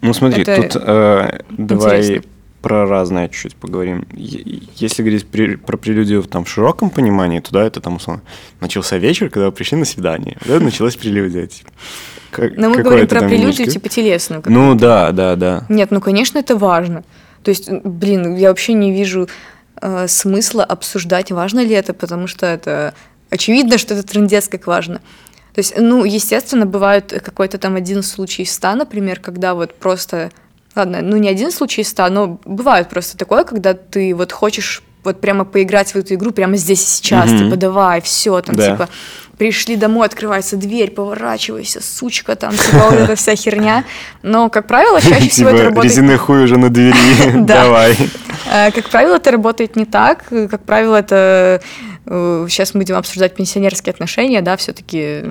Ну 0.00 0.14
смотри, 0.14 0.42
Это 0.42 0.62
тут 0.62 0.82
э, 0.84 1.40
давай 1.50 2.22
про 2.62 2.86
разное 2.86 3.28
чуть-чуть 3.28 3.54
поговорим. 3.56 4.06
Если 4.12 5.02
говорить 5.02 5.26
при- 5.26 5.56
про 5.56 5.76
прелюдию 5.76 6.22
там, 6.24 6.44
в 6.44 6.48
широком 6.48 6.90
понимании, 6.90 7.40
то 7.40 7.52
да, 7.52 7.62
это 7.64 7.80
там, 7.80 7.96
условно, 7.96 8.22
начался 8.60 8.96
вечер, 8.98 9.28
когда 9.30 9.46
вы 9.46 9.52
пришли 9.52 9.78
на 9.78 9.84
свидание. 9.84 10.36
Это 10.44 10.58
началась 10.60 10.96
прелюдия. 10.96 11.46
Типа. 11.46 11.70
Как- 12.30 12.56
Но 12.56 12.68
мы 12.70 12.82
говорим 12.82 13.06
про 13.06 13.20
прелюдию, 13.20 13.40
немножко- 13.50 13.70
типа 13.70 13.88
телесную. 13.88 14.42
Ну 14.46 14.74
да, 14.74 15.12
да, 15.12 15.36
да. 15.36 15.64
Нет, 15.68 15.90
ну, 15.92 16.00
конечно, 16.00 16.38
это 16.38 16.56
важно. 16.56 17.04
То 17.44 17.50
есть, 17.50 17.70
блин, 17.70 18.34
я 18.34 18.48
вообще 18.48 18.72
не 18.72 18.92
вижу 18.92 19.28
э, 19.80 20.06
смысла 20.08 20.64
обсуждать, 20.64 21.30
важно 21.32 21.60
ли 21.60 21.74
это, 21.74 21.92
потому 21.94 22.26
что 22.26 22.46
это 22.46 22.94
очевидно, 23.30 23.78
что 23.78 23.94
это 23.94 24.06
трендец 24.06 24.48
как 24.48 24.66
важно. 24.66 25.00
То 25.54 25.60
есть, 25.60 25.74
ну, 25.78 26.04
естественно, 26.04 26.66
бывает 26.66 27.18
какой-то 27.24 27.56
там 27.58 27.76
один 27.76 28.02
случай 28.02 28.42
из 28.42 28.52
ста, 28.52 28.74
например, 28.74 29.20
когда 29.20 29.54
вот 29.54 29.74
просто... 29.74 30.30
Ладно, 30.74 31.00
ну 31.00 31.16
не 31.16 31.30
один 31.30 31.50
случай 31.50 31.80
из 31.80 31.88
ста, 31.88 32.10
но 32.10 32.38
бывает 32.44 32.90
просто 32.90 33.16
такое, 33.16 33.44
когда 33.44 33.72
ты 33.72 34.14
вот 34.14 34.32
хочешь 34.32 34.82
вот 35.04 35.20
прямо 35.20 35.44
поиграть 35.46 35.92
в 35.92 35.96
эту 35.96 36.14
игру 36.14 36.32
прямо 36.32 36.56
здесь 36.56 36.82
и 36.82 36.86
сейчас, 36.86 37.30
Мгм. 37.30 37.38
типа 37.44 37.56
давай, 37.56 38.00
все, 38.02 38.42
там 38.42 38.56
Да. 38.56 38.72
типа 38.72 38.88
пришли 39.38 39.76
домой, 39.76 40.06
открывается 40.06 40.56
дверь, 40.56 40.90
поворачивайся, 40.90 41.80
сучка, 41.82 42.34
там 42.36 42.52
типа 42.56 42.88
вот 42.90 42.94
эта 43.00 43.14
вся 43.16 43.36
херня. 43.36 43.84
Но, 44.22 44.50
как 44.50 44.66
правило, 44.66 45.00
чаще 45.00 45.28
всего 45.30 45.48
это 45.50 45.58
Типа 45.58 45.68
работает... 45.70 45.92
резиновый 45.92 46.16
хуй 46.18 46.42
уже 46.44 46.58
на 46.58 46.68
двери. 46.70 46.96
Да. 47.34 47.62
Давай. 47.64 47.96
Э, 48.50 48.70
Как 48.70 48.88
правило, 48.90 49.16
это 49.16 49.30
работает 49.30 49.76
не 49.76 49.84
так. 49.84 50.24
Э, 50.30 50.48
Как 50.48 50.62
правило, 50.64 50.96
это 50.96 51.60
сейчас 52.08 52.72
мы 52.74 52.80
будем 52.82 52.94
обсуждать 52.94 53.34
пенсионерские 53.34 53.90
отношения, 53.90 54.40
да, 54.40 54.56
все-таки. 54.56 55.24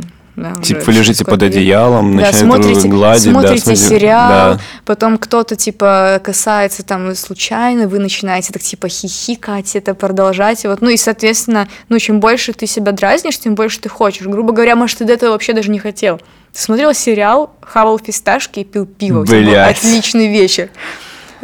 Типа 0.61 0.81
вы 0.87 0.91
лежите 0.93 1.23
под 1.23 1.43
одеялом, 1.43 2.17
да, 2.17 2.33
смотрите, 2.33 2.89
гладить. 2.89 3.23
да, 3.23 3.31
смотрите 3.31 3.63
смотрите- 3.63 3.87
сериал, 3.89 4.29
да. 4.55 4.59
потом 4.83 5.17
кто-то 5.17 5.55
типа 5.55 6.19
касается 6.21 6.83
там 6.83 7.15
случайно, 7.15 7.87
вы 7.87 7.99
начинаете 7.99 8.51
так 8.51 8.61
типа 8.61 8.89
хихикать, 8.89 9.77
это 9.77 9.93
продолжать, 9.93 10.65
вот, 10.65 10.81
ну 10.81 10.89
и 10.89 10.97
соответственно, 10.97 11.69
ну 11.87 11.97
чем 11.99 12.19
больше 12.19 12.51
ты 12.51 12.67
себя 12.67 12.91
дразнишь, 12.91 13.39
тем 13.39 13.55
больше 13.55 13.79
ты 13.79 13.87
хочешь. 13.87 14.27
Грубо 14.27 14.51
говоря, 14.51 14.75
может 14.75 14.97
ты 14.97 15.05
до 15.05 15.13
этого 15.13 15.31
вообще 15.31 15.53
даже 15.53 15.71
не 15.71 15.79
хотел. 15.79 16.17
Ты 16.51 16.59
смотрел 16.61 16.93
сериал, 16.93 17.55
хавал 17.61 17.97
фисташки 17.97 18.59
и 18.59 18.63
пил 18.65 18.85
пиво. 18.85 19.23
Блядь. 19.23 19.77
отличный 19.77 20.27
вечер. 20.27 20.69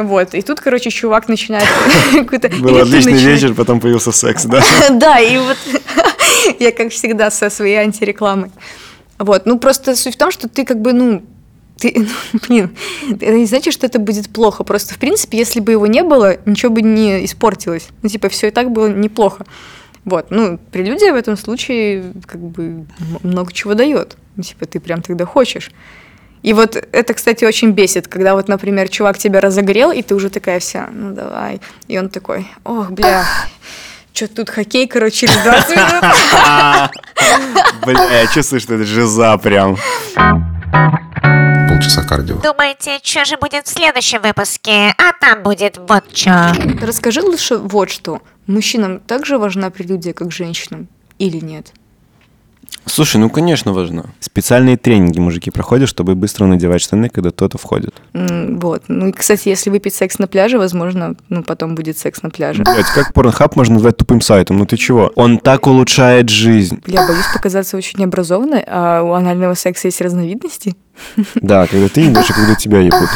Вот, 0.03 0.33
и 0.33 0.41
тут, 0.41 0.59
короче, 0.59 0.89
чувак 0.89 1.27
начинает 1.27 1.67
какой-то... 2.13 2.49
Был 2.49 2.77
отличный 2.79 3.13
вечер, 3.13 3.53
потом 3.53 3.79
появился 3.79 4.11
секс, 4.11 4.45
да? 4.45 4.61
Да, 4.89 5.19
и 5.19 5.37
вот 5.37 5.57
я, 6.59 6.71
как 6.71 6.91
всегда, 6.91 7.31
со 7.31 7.49
своей 7.49 7.75
антирекламой. 7.75 8.51
Вот, 9.19 9.45
ну 9.45 9.59
просто 9.59 9.95
суть 9.95 10.15
в 10.15 10.17
том, 10.17 10.31
что 10.31 10.47
ты 10.49 10.65
как 10.65 10.81
бы, 10.81 10.93
ну, 10.93 11.23
ты, 11.77 11.93
ну, 11.95 12.39
блин, 12.47 12.75
это 13.09 13.31
не 13.31 13.45
значит, 13.45 13.73
что 13.73 13.85
это 13.85 13.99
будет 13.99 14.29
плохо. 14.29 14.63
Просто, 14.63 14.93
в 14.93 14.97
принципе, 14.97 15.37
если 15.37 15.59
бы 15.59 15.71
его 15.71 15.87
не 15.87 16.03
было, 16.03 16.37
ничего 16.45 16.71
бы 16.71 16.81
не 16.81 17.25
испортилось. 17.25 17.87
Ну, 18.01 18.09
типа, 18.09 18.29
все 18.29 18.47
и 18.47 18.51
так 18.51 18.71
было 18.71 18.87
неплохо. 18.87 19.45
Вот, 20.05 20.27
ну, 20.31 20.59
прелюдия 20.71 21.13
в 21.13 21.15
этом 21.15 21.37
случае 21.37 22.13
как 22.27 22.41
бы 22.41 22.85
много 23.23 23.51
чего 23.51 23.73
дает. 23.73 24.17
Ну, 24.35 24.43
типа, 24.43 24.65
ты 24.65 24.79
прям 24.79 25.01
тогда 25.01 25.25
хочешь. 25.25 25.71
И 26.41 26.53
вот 26.53 26.75
это, 26.75 27.13
кстати, 27.13 27.45
очень 27.45 27.71
бесит, 27.71 28.07
когда 28.07 28.33
вот, 28.33 28.47
например, 28.47 28.89
чувак 28.89 29.17
тебя 29.17 29.41
разогрел, 29.41 29.91
и 29.91 30.01
ты 30.01 30.15
уже 30.15 30.29
такая 30.29 30.59
вся, 30.59 30.89
ну 30.91 31.13
давай. 31.13 31.61
И 31.87 31.99
он 31.99 32.09
такой, 32.09 32.47
ох, 32.63 32.89
бля, 32.89 33.25
что 34.13 34.27
тут 34.27 34.49
хоккей, 34.49 34.87
короче, 34.87 35.27
через 35.27 35.37
20 35.43 35.69
минут. 35.75 36.03
Бля, 37.85 38.21
я 38.21 38.27
чувствую, 38.27 38.59
что 38.59 38.73
это 38.75 38.85
жиза 38.85 39.37
прям. 39.37 39.77
Полчаса 41.69 42.03
кардио. 42.03 42.37
Думаете, 42.37 42.99
что 43.03 43.23
же 43.25 43.37
будет 43.37 43.67
в 43.67 43.69
следующем 43.69 44.21
выпуске? 44.21 44.93
А 44.97 45.13
там 45.19 45.43
будет 45.43 45.77
вот 45.77 46.03
что. 46.15 46.53
Расскажи 46.81 47.21
лучше 47.21 47.57
вот 47.57 47.89
что. 47.91 48.21
Мужчинам 48.47 48.99
также 48.99 49.37
важна 49.37 49.69
прелюдия, 49.69 50.13
как 50.13 50.31
женщинам? 50.31 50.87
Или 51.19 51.37
нет? 51.37 51.71
Слушай, 52.85 53.17
ну 53.17 53.29
конечно 53.29 53.73
важно. 53.73 54.05
Специальные 54.19 54.75
тренинги 54.75 55.19
мужики 55.19 55.51
проходят, 55.51 55.87
чтобы 55.87 56.15
быстро 56.15 56.45
надевать 56.45 56.81
штаны, 56.81 57.09
когда 57.09 57.29
кто-то 57.29 57.57
входит. 57.57 57.93
М, 58.13 58.59
Вот. 58.59 58.83
Ну 58.87 59.07
и, 59.07 59.11
кстати, 59.11 59.49
если 59.49 59.69
выпить 59.69 59.93
секс 59.93 60.19
на 60.19 60.27
пляже, 60.27 60.57
возможно, 60.57 61.15
ну 61.29 61.43
потом 61.43 61.75
будет 61.75 61.97
секс 61.97 62.21
на 62.23 62.29
пляже. 62.29 62.63
Блять, 62.63 62.87
как 62.87 63.13
порнхаб 63.13 63.55
можно 63.55 63.75
назвать 63.75 63.97
тупым 63.97 64.19
сайтом? 64.21 64.57
Ну 64.57 64.65
ты 64.65 64.77
чего? 64.77 65.11
Он 65.15 65.37
так 65.37 65.67
улучшает 65.67 66.29
жизнь. 66.29 66.81
Я 66.87 67.07
боюсь 67.07 67.25
показаться 67.33 67.77
очень 67.77 67.99
необразованной, 67.99 68.63
а 68.67 69.03
у 69.03 69.13
анального 69.13 69.53
секса 69.53 69.87
есть 69.87 70.01
разновидности. 70.01 70.75
Да, 71.35 71.67
когда 71.67 71.87
ты 71.87 72.01
ебешь, 72.01 72.29
и 72.29 72.33
когда 72.33 72.55
тебя 72.55 72.79
ебут. 72.79 73.09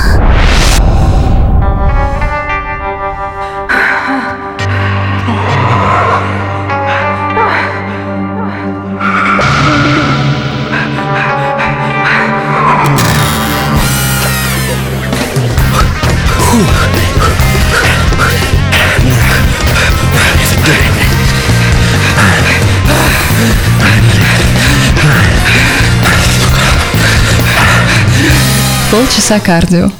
Полчаса 28.96 29.42
кардио. 29.42 29.92